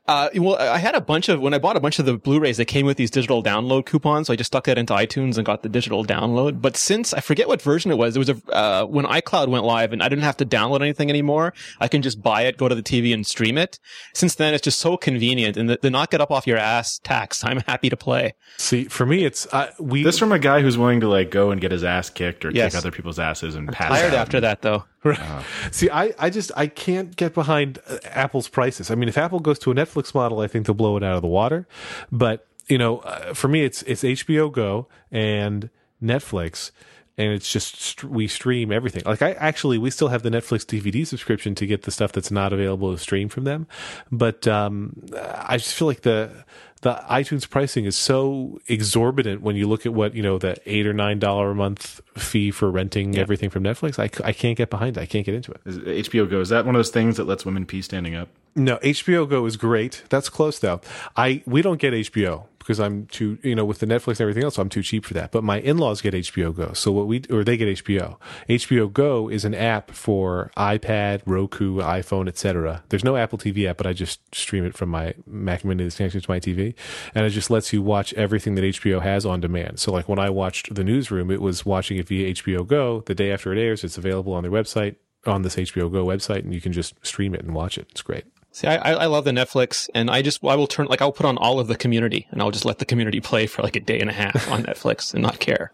[0.09, 2.57] Uh, well, I had a bunch of when I bought a bunch of the Blu-rays
[2.57, 4.27] that came with these digital download coupons.
[4.27, 6.63] So I just stuck that into iTunes and got the digital download.
[6.63, 9.65] But since I forget what version it was, it was a uh, when iCloud went
[9.65, 11.53] live and I didn't have to download anything anymore.
[11.79, 13.79] I can just buy it, go to the TV, and stream it.
[14.15, 16.99] Since then, it's just so convenient, and the, the knock it up off your ass
[17.05, 17.45] tax.
[17.49, 18.33] I'm happy to play.
[18.57, 20.03] See, for me, it's uh, we.
[20.03, 22.51] this from a guy who's willing to like go and get his ass kicked or
[22.51, 22.73] Yes.
[22.73, 24.21] kick other people's asses and pass Tired out.
[24.21, 24.85] after that though.
[25.71, 28.91] See, I, I just I can't get behind uh, Apple's prices.
[28.91, 31.17] I mean, if Apple goes to a Netflix model, I think they'll blow it out
[31.17, 31.67] of the water.
[32.11, 35.71] But you know, uh, for me, it's it's HBO Go and
[36.03, 36.71] Netflix,
[37.17, 39.03] and it's just st- we stream everything.
[39.07, 42.31] Like I actually, we still have the Netflix DVD subscription to get the stuff that's
[42.31, 43.67] not available to stream from them.
[44.11, 46.45] But um, I just feel like the
[46.81, 50.87] the iTunes pricing is so exorbitant when you look at what you know the eight
[50.87, 53.99] or nine dollar a month fee for renting everything from Netflix.
[53.99, 55.01] I, I can't get behind it.
[55.01, 55.61] I can't get into it.
[55.65, 58.29] Is HBO Go is that one of those things that lets women pee standing up?
[58.55, 60.05] No, HBO Go is great.
[60.09, 60.81] That's close though.
[61.17, 64.45] I we don't get HBO because I'm too you know with the Netflix and everything
[64.45, 64.59] else.
[64.59, 65.33] I'm too cheap for that.
[65.33, 66.75] But my in laws get HBO Go.
[66.75, 68.19] So what we or they get HBO.
[68.47, 72.85] HBO Go is an app for iPad, Roku, iPhone, etc.
[72.91, 75.97] There's no Apple TV app, but I just stream it from my Mac Mini that's
[75.97, 76.75] connected to my TV,
[77.15, 79.81] and it just lets you watch everything that HBO has on demand.
[79.81, 83.03] So like when I watched The Newsroom, it was watching it via HBO Go.
[83.07, 86.41] The day after it airs, it's available on their website on this HBO Go website,
[86.41, 87.89] and you can just stream it and watch it.
[87.91, 88.27] It's great.
[88.59, 91.27] See, I, I love the Netflix, and I just I will turn like I'll put
[91.27, 93.81] on all of the Community, and I'll just let the Community play for like a
[93.81, 95.71] day and a half on Netflix and not care.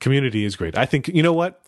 [0.00, 0.78] Community is great.
[0.78, 1.62] I think you know what?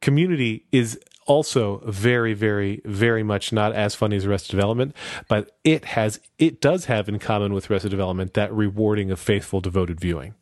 [0.00, 4.96] Community is also very, very, very much not as funny as Arrested Development,
[5.28, 9.60] but it has it does have in common with Arrested Development that rewarding of faithful,
[9.60, 10.32] devoted viewing.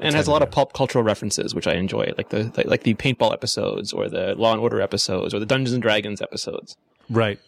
[0.00, 2.94] and has a lot of pulp cultural references, which I enjoy, like the like the
[2.94, 6.78] paintball episodes, or the Law and Order episodes, or the Dungeons and Dragons episodes.
[7.10, 7.38] Right.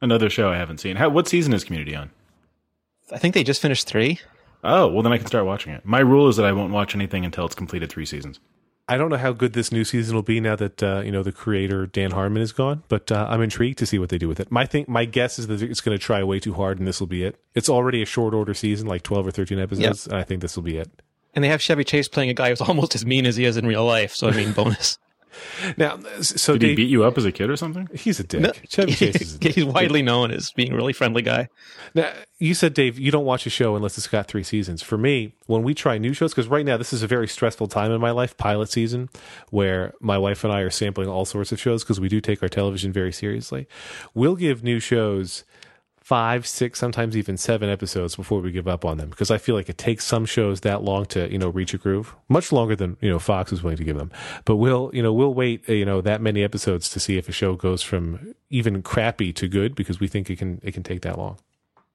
[0.00, 0.96] Another show I haven't seen.
[0.96, 2.10] How, what season is Community on?
[3.10, 4.20] I think they just finished three.
[4.62, 5.84] Oh, well then I can start watching it.
[5.84, 8.40] My rule is that I won't watch anything until it's completed three seasons.
[8.90, 11.22] I don't know how good this new season will be now that uh, you know
[11.22, 14.28] the creator Dan Harmon is gone, but uh, I'm intrigued to see what they do
[14.28, 14.50] with it.
[14.50, 16.98] My think, my guess is that it's going to try way too hard, and this
[16.98, 17.38] will be it.
[17.54, 20.56] It's already a short order season, like 12 or 13 episodes, and I think this
[20.56, 20.90] will be it.
[21.34, 23.58] And they have Chevy Chase playing a guy who's almost as mean as he is
[23.58, 24.14] in real life.
[24.14, 24.98] So I mean, bonus.
[25.76, 27.88] Now, so Did he beat you up as a kid or something?
[27.94, 28.68] he's a dick.
[28.68, 29.54] Chevy Chase is a dick.
[29.54, 31.48] He's widely known as being a really friendly guy.
[31.94, 34.82] Now, you said, Dave, you don't watch a show unless it's got three seasons.
[34.82, 37.66] For me, when we try new shows, because right now this is a very stressful
[37.68, 39.08] time in my life, pilot season,
[39.50, 42.42] where my wife and I are sampling all sorts of shows because we do take
[42.42, 43.66] our television very seriously.
[44.14, 45.44] We'll give new shows
[46.08, 49.54] five, six, sometimes even seven episodes before we give up on them because I feel
[49.54, 52.74] like it takes some shows that long to you know reach a groove, much longer
[52.74, 54.10] than you know Fox is willing to give them.
[54.46, 57.28] But we'll you know we'll wait uh, you know that many episodes to see if
[57.28, 60.82] a show goes from even crappy to good because we think it can it can
[60.82, 61.36] take that long.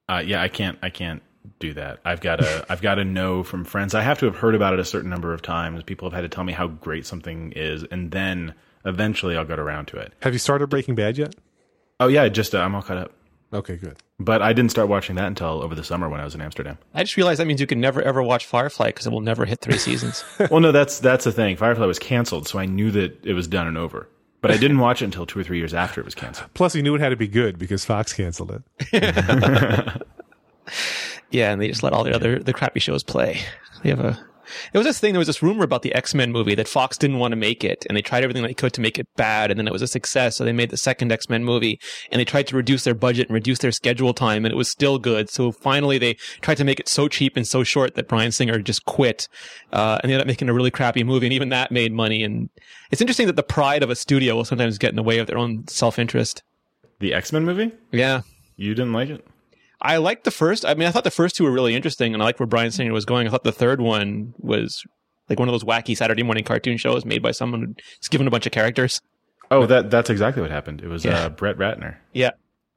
[0.08, 0.78] Uh, yeah, I can't.
[0.84, 1.24] I can't
[1.58, 2.00] do that.
[2.06, 3.96] I've got to I've got to know from friends.
[3.96, 5.82] I have to have heard about it a certain number of times.
[5.82, 8.54] People have had to tell me how great something is, and then
[8.86, 10.14] eventually I'll get around to it.
[10.22, 11.34] Have you started Breaking Bad yet?
[12.00, 13.12] Oh yeah, just uh, I'm all caught up.
[13.54, 13.98] Okay, good.
[14.20, 16.78] But I didn't start watching that until over the summer when I was in Amsterdam.
[16.94, 19.46] I just realized that means you can never ever watch Firefly because it will never
[19.46, 20.24] hit three seasons.
[20.52, 21.56] well, no, that's that's the thing.
[21.56, 24.10] Firefly was canceled, so I knew that it was done and over.
[24.42, 26.54] But I didn't watch it until two or three years after it was canceled.
[26.54, 28.62] Plus, he knew it had to be good because Fox canceled it.
[31.32, 33.40] yeah, and they just let all the other the crappy shows play.
[33.84, 34.20] They have a
[34.72, 36.98] there was this thing, there was this rumor about the X Men movie that Fox
[36.98, 39.52] didn't want to make it, and they tried everything they could to make it bad,
[39.52, 41.80] and then it was a success, so they made the second X Men movie,
[42.12, 44.70] and they tried to reduce their budget and reduce their schedule time, and it was
[44.70, 45.30] still good.
[45.30, 48.60] So finally, they tried to make it so cheap and so short that Bryan Singer
[48.60, 49.28] just quit,
[49.72, 52.24] uh, and they ended up making a really crappy movie, and even that made money.
[52.24, 52.50] And
[52.92, 55.28] it's interesting that the pride of a studio will sometimes get in the way of
[55.28, 56.44] their own self interest.
[57.00, 57.72] The X Men movie?
[57.92, 58.22] Yeah.
[58.56, 59.26] You didn't like it?
[59.84, 60.66] I liked the first.
[60.66, 62.72] I mean, I thought the first two were really interesting, and I liked where Bryan
[62.72, 63.28] Singer was going.
[63.28, 64.84] I thought the third one was
[65.30, 68.32] like one of those wacky Saturday morning cartoon shows made by someone who's given a
[68.32, 69.02] bunch of characters.
[69.52, 70.82] Oh, that that's exactly what happened.
[70.82, 71.26] It was Yeah.
[71.26, 71.98] uh, Brett Ratner.
[72.14, 72.32] Yeah,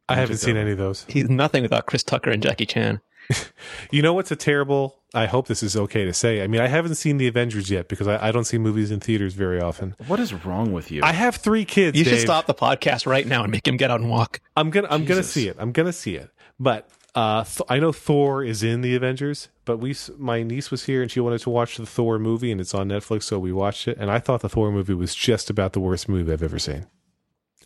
[0.08, 1.04] I haven't seen any of those.
[1.08, 3.00] he's nothing without Chris Tucker and Jackie Chan.
[3.90, 4.96] You know what's a terrible?
[5.14, 6.42] I hope this is okay to say.
[6.42, 9.00] I mean, I haven't seen the Avengers yet because I, I don't see movies in
[9.00, 9.94] theaters very often.
[10.06, 11.02] What is wrong with you?
[11.02, 11.96] I have three kids.
[11.98, 14.40] You should stop the podcast right now and make him get out and walk.
[14.56, 15.56] I'm gonna I'm gonna see it.
[15.58, 16.30] I'm gonna see it.
[16.58, 19.48] But uh, th- I know Thor is in the Avengers.
[19.64, 22.60] But we, my niece was here and she wanted to watch the Thor movie, and
[22.60, 23.98] it's on Netflix, so we watched it.
[23.98, 26.86] And I thought the Thor movie was just about the worst movie I've ever seen.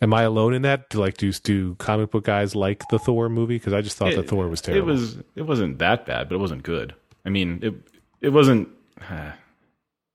[0.01, 0.89] Am I alone in that?
[0.89, 3.57] Do like do do comic book guys like the Thor movie?
[3.57, 4.89] Because I just thought that Thor was terrible.
[4.89, 6.95] It was it wasn't that bad, but it wasn't good.
[7.23, 7.75] I mean, it
[8.19, 8.69] it wasn't.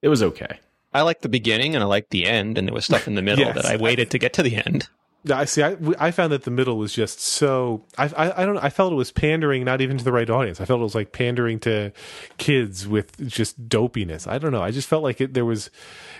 [0.02, 0.58] it was okay.
[0.92, 3.22] I liked the beginning and I liked the end, and there was stuff in the
[3.22, 3.54] middle Yes.
[3.54, 4.88] that I waited to get to the end.
[5.26, 5.60] Yeah, I see.
[5.64, 7.84] I, I found that the middle was just so.
[7.98, 8.58] I, I I don't.
[8.58, 10.60] I felt it was pandering, not even to the right audience.
[10.60, 11.92] I felt it was like pandering to
[12.38, 14.28] kids with just dopiness.
[14.28, 14.62] I don't know.
[14.62, 15.68] I just felt like it, there was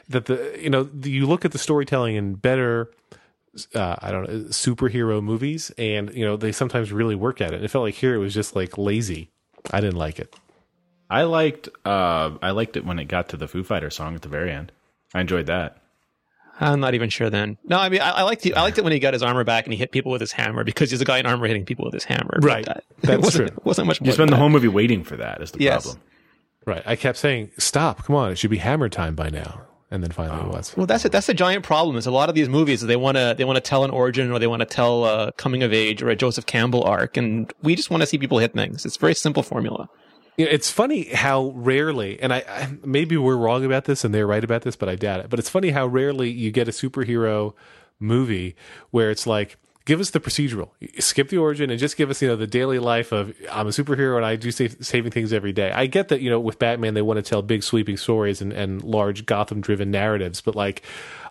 [0.08, 2.90] that the you know the, you look at the storytelling in better.
[3.74, 7.62] Uh, I don't know superhero movies, and you know they sometimes really work at it.
[7.62, 9.30] It felt like here it was just like lazy.
[9.70, 10.34] I didn't like it.
[11.08, 14.22] I liked uh I liked it when it got to the Foo Fighter song at
[14.22, 14.72] the very end.
[15.14, 15.80] I enjoyed that.
[16.60, 17.58] I'm not even sure then.
[17.64, 19.44] No, I mean, I, I liked the, I liked it when he got his armor
[19.44, 21.64] back and he hit people with his hammer because he's a guy in armor hitting
[21.64, 22.38] people with his hammer.
[22.40, 22.64] Right.
[22.64, 23.56] That, That's it wasn't, true.
[23.58, 24.06] It wasn't much more.
[24.06, 25.42] You spend the than whole movie waiting for that.
[25.42, 25.84] Is the Yes.
[25.84, 26.02] problem?
[26.64, 26.82] Right.
[26.84, 28.04] I kept saying, "Stop!
[28.04, 28.32] Come on!
[28.32, 30.56] It should be hammer time by now." And then finally it oh.
[30.56, 30.76] was.
[30.76, 31.12] Well, that's it.
[31.12, 31.96] That's a giant problem.
[31.96, 34.32] Is a lot of these movies they want to they want to tell an origin
[34.32, 37.52] or they want to tell a coming of age or a Joseph Campbell arc, and
[37.62, 38.84] we just want to see people hit things.
[38.84, 39.88] It's a very simple formula.
[40.36, 44.44] It's funny how rarely, and I, I maybe we're wrong about this and they're right
[44.44, 45.30] about this, but I doubt it.
[45.30, 47.54] But it's funny how rarely you get a superhero
[47.98, 48.54] movie
[48.90, 50.68] where it's like, give us the procedural,
[50.98, 53.70] skip the origin, and just give us you know the daily life of I'm a
[53.70, 55.70] superhero and I do save, saving things every day.
[55.70, 58.52] I get that you know with Batman they want to tell big sweeping stories and,
[58.52, 60.82] and large Gotham driven narratives, but like.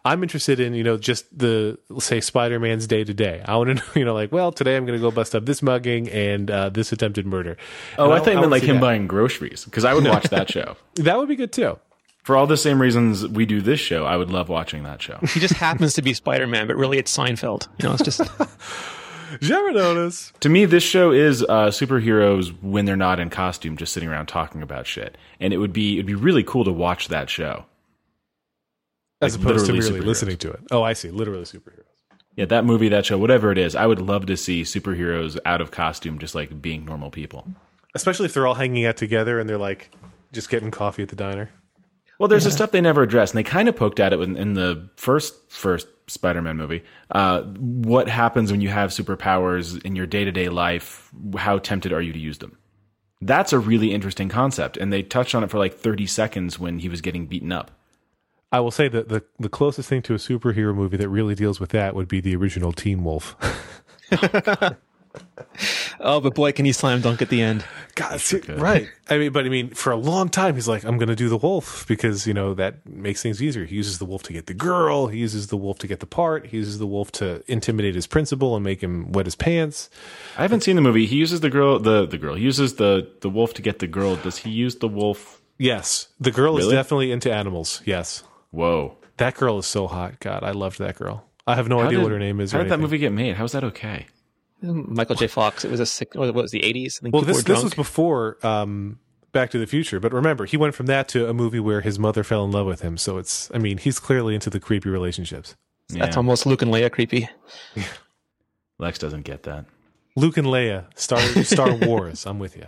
[0.07, 3.41] I'm interested in, you know, just the say Spider-Man's day to day.
[3.43, 5.47] I want to know, you know, like, well, today I'm going to go bust up
[5.47, 7.57] this mugging and uh, this attempted murder.
[7.97, 8.81] Oh, And I thought you meant like him that.
[8.81, 10.77] buying groceries because I would watch that show.
[10.97, 11.79] That would be good too.
[12.25, 15.19] For all the same reasons we do this show, I would love watching that show.
[15.31, 17.67] He just happens to be Spider Man, but really it's Seinfeld.
[17.79, 18.19] You know, it's just
[19.39, 20.33] Did you ever notice?
[20.39, 24.25] to me, this show is uh, superheroes when they're not in costume, just sitting around
[24.25, 25.17] talking about shit.
[25.39, 27.65] And it would be it'd be really cool to watch that show.
[29.21, 30.07] As Like, opposed to literally really superheroes.
[30.07, 30.59] listening to it.
[30.71, 31.09] Oh, I see.
[31.11, 31.83] Literally superheroes.
[32.35, 35.61] Yeah, that movie, that show, whatever it is, I would love to see superheroes out
[35.61, 37.47] of costume, just like being normal people.
[37.93, 39.91] Especially if they're all hanging out together and they're like
[40.33, 41.49] just getting coffee at the diner.
[42.19, 44.37] Well, there's the stuff they never addressed, and they kind of poked at it in,
[44.37, 46.83] in the first first Spider-Man movie.
[47.11, 51.11] Uh, what happens when you have superpowers in your day to day life?
[51.35, 52.57] How tempted are you to use them?
[53.21, 56.79] That's a really interesting concept, and they touched on it for like 30 seconds when
[56.79, 57.71] he was getting beaten up.
[58.51, 61.59] I will say that the, the closest thing to a superhero movie that really deals
[61.59, 63.35] with that would be the original Teen Wolf.
[64.11, 64.75] oh,
[65.99, 67.63] Oh, but boy, can he slam dunk at the end.
[67.95, 68.89] God, see, right.
[69.09, 71.29] I mean, but I mean, for a long time, he's like, I'm going to do
[71.29, 73.63] the wolf because, you know, that makes things easier.
[73.65, 75.07] He uses the wolf to get the girl.
[75.07, 76.47] He uses the wolf to get the part.
[76.47, 79.89] He uses the wolf to intimidate his principal and make him wet his pants.
[80.37, 81.05] I haven't seen the movie.
[81.05, 82.35] He uses the girl, the the girl.
[82.35, 84.17] He uses the the wolf to get the girl.
[84.17, 85.41] Does he use the wolf?
[85.57, 86.09] Yes.
[86.19, 87.81] The girl is definitely into animals.
[87.85, 88.23] Yes.
[88.51, 88.97] Whoa!
[89.17, 90.19] That girl is so hot.
[90.19, 91.25] God, I loved that girl.
[91.47, 92.51] I have no How idea did- what her name is.
[92.51, 93.35] How or did that movie get made?
[93.35, 94.07] How is that okay?
[94.61, 95.27] Michael J.
[95.27, 95.65] Fox.
[95.65, 96.15] It was a sick.
[96.15, 96.99] What was it, the eighties?
[96.99, 98.99] I think Well, this this was before um,
[99.31, 101.99] Back to the Future, but remember, he went from that to a movie where his
[101.99, 102.97] mother fell in love with him.
[102.97, 105.55] So it's, I mean, he's clearly into the creepy relationships.
[105.89, 107.29] That's almost Luke and Leia creepy.
[108.79, 109.65] Lex doesn't get that.
[110.15, 112.25] Luke and Leia, Star Star Wars.
[112.25, 112.67] I'm with you.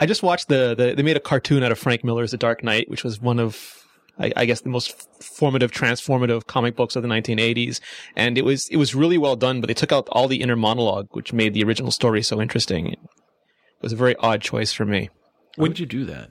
[0.00, 2.64] I just watched the, the they made a cartoon out of Frank Miller's The Dark
[2.64, 3.84] Knight, which was one of
[4.18, 7.80] I, I, guess the most formative, transformative comic books of the 1980s.
[8.16, 10.56] And it was, it was really well done, but they took out all the inner
[10.56, 12.88] monologue, which made the original story so interesting.
[12.88, 12.98] It
[13.80, 15.10] was a very odd choice for me.
[15.56, 16.30] When did you do that?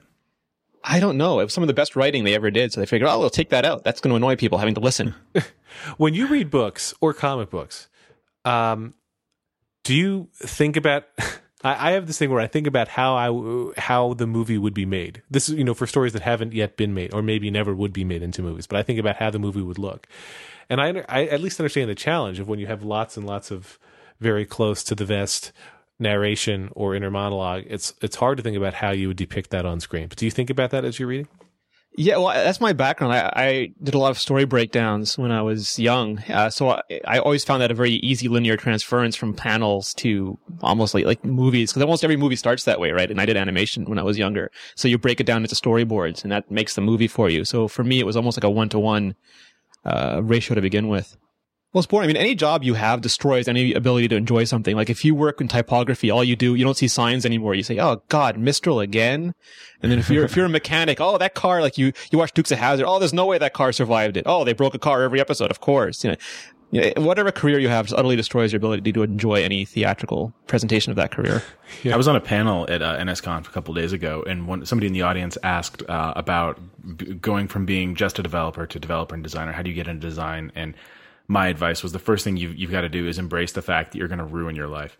[0.84, 1.40] I don't know.
[1.40, 2.72] It was some of the best writing they ever did.
[2.72, 3.84] So they figured, oh, we'll take that out.
[3.84, 5.14] That's going to annoy people having to listen.
[5.96, 7.88] when you read books or comic books,
[8.44, 8.94] um,
[9.84, 11.04] do you think about
[11.62, 14.74] I, I have this thing where I think about how I how the movie would
[14.74, 15.22] be made.
[15.30, 17.92] This is you know for stories that haven't yet been made or maybe never would
[17.92, 18.66] be made into movies.
[18.66, 20.06] But I think about how the movie would look,
[20.68, 23.50] and I, I at least understand the challenge of when you have lots and lots
[23.50, 23.78] of
[24.20, 25.52] very close to the vest
[25.98, 27.64] narration or inner monologue.
[27.66, 30.08] It's it's hard to think about how you would depict that on screen.
[30.08, 31.28] But do you think about that as you're reading?
[31.96, 33.12] Yeah, well, that's my background.
[33.12, 36.82] I, I, did a lot of story breakdowns when I was young, uh, so I,
[37.04, 41.24] I, always found that a very easy linear transference from panels to almost like like
[41.24, 43.10] movies, because almost every movie starts that way, right?
[43.10, 46.22] And I did animation when I was younger, so you break it down into storyboards,
[46.22, 47.44] and that makes the movie for you.
[47.44, 49.16] So for me, it was almost like a one to one
[49.84, 51.16] ratio to begin with.
[51.72, 52.04] Well, it's boring.
[52.04, 54.74] I mean, any job you have destroys any ability to enjoy something.
[54.74, 57.54] Like if you work in typography, all you do, you don't see signs anymore.
[57.54, 59.34] You say, "Oh God, Mistral again."
[59.82, 62.32] And then if you're if you're a mechanic, oh that car, like you you watch
[62.32, 64.22] Dukes of Hazzard, oh there's no way that car survived it.
[64.24, 66.02] Oh, they broke a car every episode, of course.
[66.04, 66.16] You know,
[66.70, 70.32] you know whatever career you have just utterly destroys your ability to enjoy any theatrical
[70.46, 71.42] presentation of that career.
[71.82, 71.92] Yeah.
[71.92, 74.94] I was on a panel at uh, a couple days ago, and one, somebody in
[74.94, 76.58] the audience asked uh, about
[76.96, 79.52] b- going from being just a developer to developer and designer.
[79.52, 80.50] How do you get into design?
[80.54, 80.74] And
[81.28, 83.92] my advice was the first thing you've, you've got to do is embrace the fact
[83.92, 84.98] that you're going to ruin your life.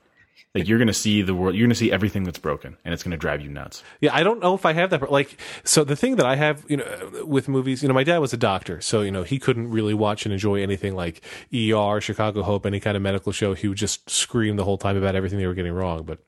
[0.54, 2.94] Like you're going to see the world, you're going to see everything that's broken, and
[2.94, 3.82] it's going to drive you nuts.
[4.00, 5.12] Yeah, I don't know if I have that.
[5.12, 8.18] Like, so the thing that I have, you know, with movies, you know, my dad
[8.18, 11.22] was a doctor, so you know he couldn't really watch and enjoy anything like
[11.54, 13.52] ER, Chicago Hope, any kind of medical show.
[13.52, 16.04] He would just scream the whole time about everything they were getting wrong.
[16.04, 16.18] But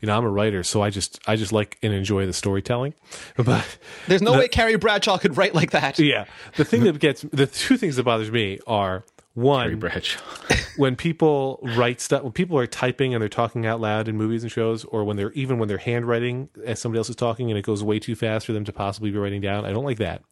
[0.00, 2.94] you know, I'm a writer, so I just I just like and enjoy the storytelling.
[3.36, 5.98] But there's no the, way Carrie Bradshaw could write like that.
[5.98, 6.24] Yeah,
[6.56, 9.04] the thing that gets the two things that bothers me are
[9.36, 9.82] one,
[10.78, 14.42] when people write stuff, when people are typing and they're talking out loud in movies
[14.42, 17.58] and shows, or when they're even when they're handwriting as somebody else is talking and
[17.58, 19.98] it goes way too fast for them to possibly be writing down, I don't like
[19.98, 20.22] that.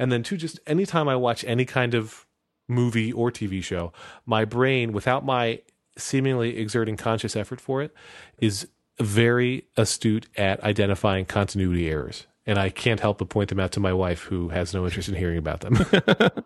[0.00, 2.26] And then two, just anytime I watch any kind of
[2.66, 3.92] movie or TV show,
[4.26, 5.60] my brain, without my
[5.96, 7.94] seemingly exerting conscious effort for it,
[8.38, 8.66] is
[8.98, 12.26] very astute at identifying continuity errors.
[12.46, 15.08] And I can't help but point them out to my wife, who has no interest
[15.08, 15.78] in hearing about them.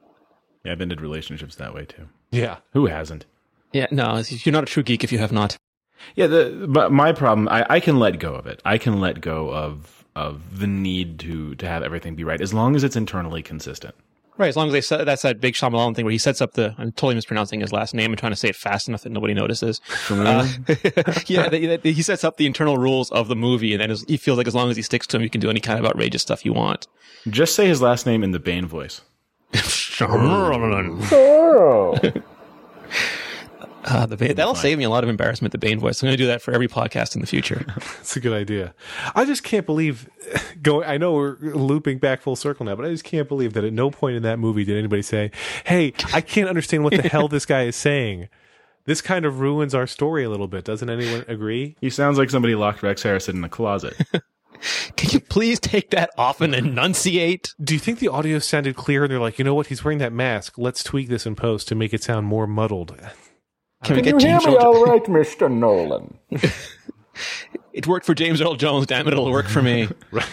[0.65, 2.09] Yeah, I've ended relationships that way too.
[2.31, 2.59] Yeah.
[2.73, 3.27] Who hasn't?
[3.73, 5.57] Yeah, no, you're not a true geek if you have not.
[6.15, 8.61] Yeah, the but my problem, I, I can let go of it.
[8.65, 12.55] I can let go of of the need to to have everything be right as
[12.55, 13.95] long as it's internally consistent.
[14.37, 16.55] Right, as long as they set, that's that big Shyamalan thing where he sets up
[16.55, 16.75] the.
[16.77, 19.33] I'm totally mispronouncing his last name and trying to say it fast enough that nobody
[19.33, 19.81] notices.
[20.11, 20.49] Uh,
[21.27, 24.17] yeah, the, the, he sets up the internal rules of the movie, and then he
[24.17, 25.85] feels like as long as he sticks to them, you can do any kind of
[25.85, 26.89] outrageous stuff you want.
[27.29, 29.03] Just say his last name in the Bane voice.
[33.85, 35.53] Uh, the Bane, that'll save me a lot of embarrassment.
[35.53, 36.03] The Bane voice.
[36.03, 37.65] I'm going to do that for every podcast in the future.
[37.77, 38.75] That's a good idea.
[39.15, 40.09] I just can't believe
[40.63, 40.89] going.
[40.89, 43.73] I know we're looping back full circle now, but I just can't believe that at
[43.73, 45.31] no point in that movie did anybody say,
[45.67, 48.29] "Hey, I can't understand what the hell this guy is saying."
[48.87, 50.65] This kind of ruins our story a little bit.
[50.65, 51.75] Doesn't anyone agree?
[51.81, 53.97] He sounds like somebody locked Rex Harrison in the closet.
[54.97, 57.55] Can you please take that off and enunciate?
[57.63, 59.05] Do you think the audio sounded clear?
[59.05, 59.67] And they're like, you know what?
[59.67, 60.55] He's wearing that mask.
[60.57, 62.97] Let's tweak this in post to make it sound more muddled.
[63.83, 66.19] Can, we get you James hear me Earl all right, Mister Nolan?
[67.73, 68.87] it worked for James Earl Jones.
[68.87, 69.89] Damn it, it'll work for me.
[70.11, 70.27] right.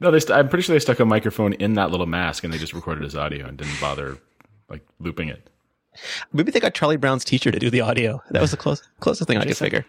[0.00, 2.52] No, they st- I'm pretty sure they stuck a microphone in that little mask and
[2.52, 4.18] they just recorded his audio and didn't bother
[4.68, 5.48] like looping it.
[6.32, 8.20] Maybe they got Charlie Brown's teacher to do the audio.
[8.30, 9.86] That was the close, closest thing I could figure.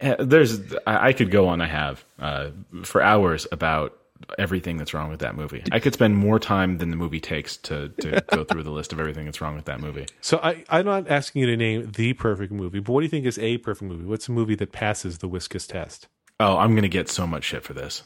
[0.00, 1.60] There's, I could go on.
[1.60, 2.50] I have uh,
[2.82, 3.96] for hours about
[4.38, 5.62] everything that's wrong with that movie.
[5.72, 8.92] I could spend more time than the movie takes to to go through the list
[8.92, 10.06] of everything that's wrong with that movie.
[10.20, 13.10] So I, I'm not asking you to name the perfect movie, but what do you
[13.10, 14.04] think is a perfect movie?
[14.04, 16.08] What's a movie that passes the Whiskas test?
[16.40, 18.02] Oh, I'm gonna get so much shit for this.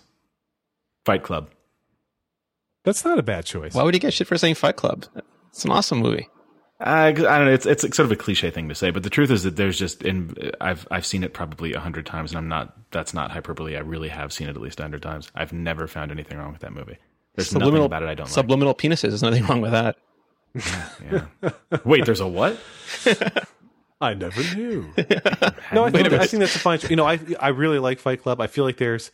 [1.05, 1.51] Fight Club.
[2.85, 3.75] That's not a bad choice.
[3.75, 5.07] Why would he get shit for saying Fight Club?
[5.51, 6.29] It's an awesome movie.
[6.81, 7.53] Uh, I don't know.
[7.53, 9.77] It's it's sort of a cliche thing to say, but the truth is that there's
[9.77, 12.73] just in I've I've seen it probably a hundred times, and I'm not.
[12.93, 13.77] That's not hyperbole.
[13.77, 15.31] I really have seen it at least a hundred times.
[15.35, 16.99] I've never found anything wrong with that movie.
[17.35, 18.79] There's subliminal, nothing about it I don't subliminal like.
[18.79, 19.03] penises.
[19.03, 19.97] There's nothing wrong with that.
[21.11, 21.51] yeah.
[21.85, 22.59] Wait, there's a what?
[24.01, 24.83] I never knew.
[25.73, 26.79] no, I think, I think that's a fine.
[26.89, 28.41] You know, I I really like Fight Club.
[28.41, 29.11] I feel like there's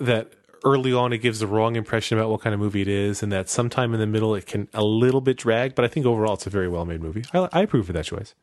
[0.00, 0.32] that
[0.64, 3.32] early on it gives the wrong impression about what kind of movie it is, and
[3.32, 5.74] that sometime in the middle it can a little bit drag.
[5.74, 7.24] But I think overall it's a very well made movie.
[7.32, 8.34] I, I approve of that choice.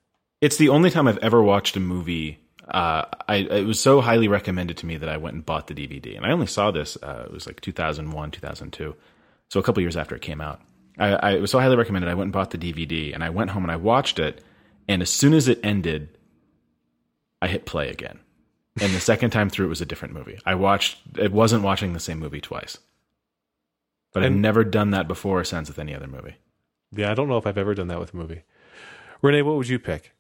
[0.42, 4.28] It's the only time I've ever watched a movie uh, I it was so highly
[4.28, 6.18] recommended to me that I went and bought the DVD.
[6.18, 6.98] And I only saw this.
[7.02, 8.96] Uh, it was like 2001, 2002,
[9.50, 10.62] so a couple years after it came out.
[10.98, 12.10] I, I it was so highly recommended.
[12.10, 14.44] I went and bought the DVD, and I went home and I watched it.
[14.90, 16.10] And as soon as it ended,
[17.42, 18.20] I hit play again.
[18.80, 20.40] And the second time through, it was a different movie.
[20.46, 21.00] I watched.
[21.18, 22.78] It wasn't watching the same movie twice.
[24.14, 26.36] But I've never done that before or since with any other movie.
[26.92, 28.44] Yeah, I don't know if I've ever done that with a movie.
[29.22, 30.14] Rene, what would you pick?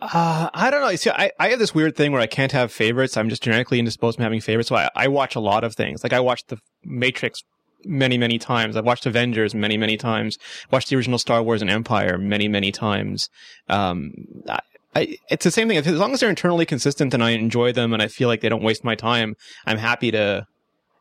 [0.00, 0.88] Uh, I don't know.
[0.88, 3.16] You See, I, I have this weird thing where I can't have favorites.
[3.16, 4.68] I'm just genetically indisposed from having favorites.
[4.68, 6.02] So I, I watch a lot of things.
[6.02, 7.42] Like I watched The Matrix
[7.84, 8.76] many, many times.
[8.76, 10.36] I've watched Avengers many, many times.
[10.70, 13.30] Watched the original Star Wars and Empire many, many times.
[13.68, 14.12] Um,
[14.48, 14.60] I,
[14.94, 15.78] I, it's the same thing.
[15.78, 18.48] As long as they're internally consistent and I enjoy them and I feel like they
[18.48, 19.36] don't waste my time,
[19.66, 20.46] I'm happy to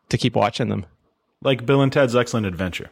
[0.09, 0.85] to keep watching them.
[1.41, 2.89] Like Bill and Ted's Excellent Adventure.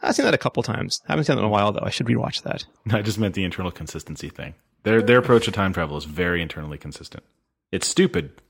[0.00, 1.00] I've seen that a couple times.
[1.08, 1.82] I haven't seen that in a while though.
[1.82, 2.66] I should rewatch that.
[2.90, 4.54] I just meant the internal consistency thing.
[4.82, 7.24] Their their approach to time travel is very internally consistent.
[7.72, 8.40] It's stupid,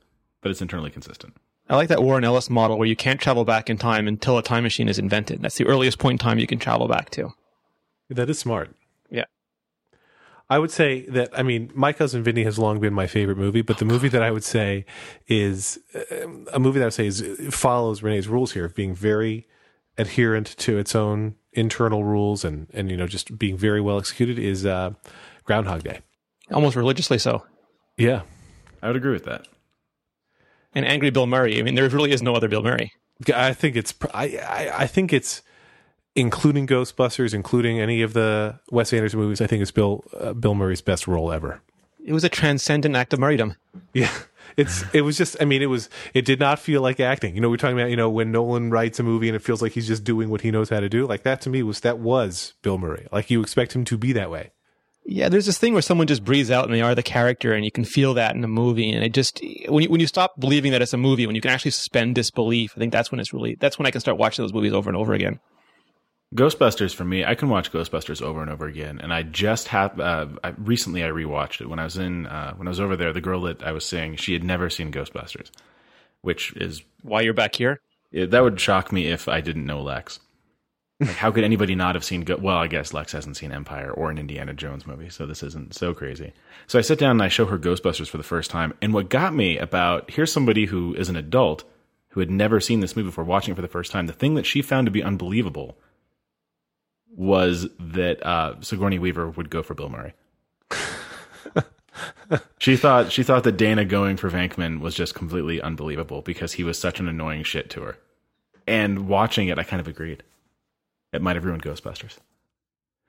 [0.41, 1.35] but it's internally consistent.
[1.71, 4.43] I like that Warren Ellis model where you can't travel back in time until a
[4.43, 5.43] time machine is invented.
[5.43, 7.35] That's the earliest point in time you can travel back to.
[8.09, 8.75] That is smart.
[10.51, 10.55] Yeah.
[10.57, 13.63] I would say that, I mean, My Cousin Vinny has long been my favorite movie,
[13.63, 14.87] but the movie that I would say
[15.27, 15.79] is
[16.11, 19.47] um, a movie that I would say is follows Rene's rules here of being very
[19.99, 24.39] adherent to its own internal rules and, and, you know, just being very well executed
[24.39, 24.93] is uh,
[25.45, 26.01] Groundhog Day.
[26.51, 27.45] Almost religiously so.
[27.99, 28.23] Yeah.
[28.81, 29.47] I would agree with that.
[30.75, 31.59] And Angry Bill Murray.
[31.59, 32.93] I mean, there really is no other Bill Murray.
[33.35, 35.43] I think it's, I, I, I think it's,
[36.19, 40.55] including Ghostbusters, including any of the Wes Anderson movies, I think it's Bill, uh, Bill
[40.55, 41.61] Murray's best role ever.
[42.05, 43.57] It was a transcendent act of Murraydom.
[43.95, 44.13] Yeah.
[44.57, 47.37] It's it was just I mean it was it did not feel like acting.
[47.37, 49.63] You know, we're talking about, you know, when Nolan writes a movie and it feels
[49.63, 51.07] like he's just doing what he knows how to do.
[51.07, 53.07] Like that to me was that was Bill Murray.
[53.13, 54.51] Like you expect him to be that way.
[55.05, 57.65] Yeah, there's this thing where someone just breathes out and they are the character, and
[57.65, 58.91] you can feel that in a movie.
[58.91, 61.41] And it just when you when you stop believing that it's a movie, when you
[61.41, 64.19] can actually suspend disbelief, I think that's when it's really that's when I can start
[64.19, 65.39] watching those movies over and over again.
[66.35, 69.01] Ghostbusters for me, I can watch Ghostbusters over and over again.
[69.03, 72.55] And I just have uh, I, recently I rewatched it when I was in uh,
[72.55, 73.13] when I was over there.
[73.13, 75.51] The girl that I was seeing, she had never seen Ghostbusters,
[76.21, 77.81] which is Why you're back here?
[78.13, 80.21] it, that would shock me if I didn't know Lex.
[81.01, 82.23] Like, how could anybody not have seen?
[82.23, 85.43] Go- well, I guess Lex hasn't seen Empire or an Indiana Jones movie, so this
[85.43, 86.33] isn't so crazy.
[86.67, 89.09] So I sit down and I show her Ghostbusters for the first time, and what
[89.09, 91.65] got me about here's somebody who is an adult
[92.11, 94.07] who had never seen this movie before, watching it for the first time.
[94.07, 95.79] The thing that she found to be unbelievable
[97.17, 100.15] was that uh, Sigourney Weaver would go for Bill Murray.
[102.59, 106.65] she thought she thought that Dana going for Venkman was just completely unbelievable because he
[106.65, 107.99] was such an annoying shit to her.
[108.67, 110.23] And watching it, I kind of agreed.
[111.13, 112.19] It might have ruined Ghostbusters,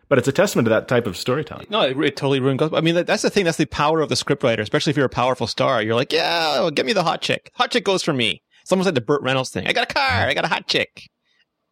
[0.08, 1.68] but it's a testament to that type of storytelling.
[1.70, 2.78] No, it, it totally ruined Ghostbusters.
[2.78, 3.44] I mean, that, that's the thing.
[3.44, 5.82] That's the power of the scriptwriter, especially if you're a powerful star.
[5.82, 7.52] You're like, yeah, well, give me the hot chick.
[7.56, 8.42] Hot chick goes for me.
[8.64, 9.68] Someone said the Burt Reynolds thing.
[9.68, 10.28] I got a car.
[10.28, 11.10] I got a hot chick.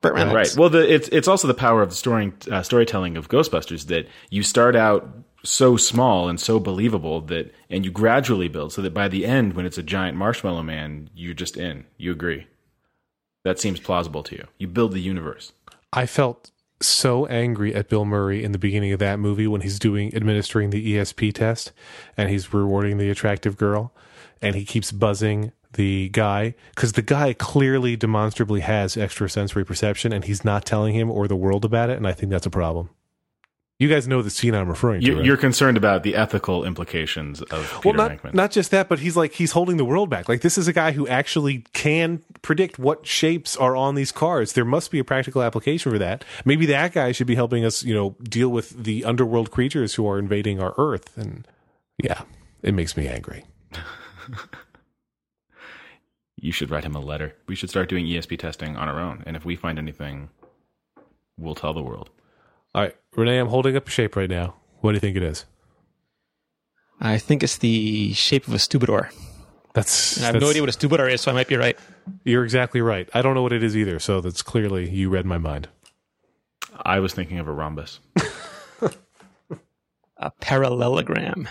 [0.08, 0.36] Burt Reynolds.
[0.36, 0.60] Right.
[0.60, 4.08] Well, the, it's it's also the power of the story, uh, storytelling of Ghostbusters that
[4.30, 5.08] you start out
[5.44, 9.54] so small and so believable that, and you gradually build so that by the end,
[9.54, 11.86] when it's a giant marshmallow man, you're just in.
[11.98, 12.48] You agree.
[13.44, 14.46] That seems plausible to you.
[14.58, 15.54] You build the universe.
[15.94, 16.52] I felt
[16.82, 20.70] so angry at Bill Murray in the beginning of that movie when he's doing administering
[20.70, 21.72] the ESP test
[22.16, 23.94] and he's rewarding the attractive girl
[24.42, 30.26] and he keeps buzzing the guy because the guy clearly demonstrably has extrasensory perception and
[30.26, 32.90] he's not telling him or the world about it and I think that's a problem.
[33.80, 35.08] You guys know the scene I'm referring to.
[35.08, 35.26] You, right?
[35.26, 38.34] You're concerned about the ethical implications of Peter well, not Venkman.
[38.34, 40.28] not just that, but he's like he's holding the world back.
[40.28, 44.54] Like this is a guy who actually can predict what shapes are on these cards.
[44.54, 46.26] There must be a practical application for that.
[46.44, 50.10] Maybe that guy should be helping us, you know, deal with the underworld creatures who
[50.10, 51.16] are invading our Earth.
[51.16, 51.48] And
[52.04, 52.24] yeah,
[52.64, 53.46] it makes me angry.
[56.38, 57.36] you should write him a letter.
[57.48, 60.30] We should start doing ESP testing on our own, and if we find anything,
[61.38, 62.10] we'll tell the world.
[62.74, 64.56] All right, Rene, I'm holding up a shape right now.
[64.82, 65.46] What do you think it is?
[67.00, 69.10] I think it's the shape of a stupidor.
[69.74, 71.78] That's, And I have no idea what a stupidor is, so I might be right.
[72.24, 73.08] You're exactly right.
[73.14, 74.00] I don't know what it is either.
[74.00, 75.70] So that's clearly you read my mind.
[76.84, 78.00] I was thinking of a rhombus.
[80.20, 81.48] A parallelogram.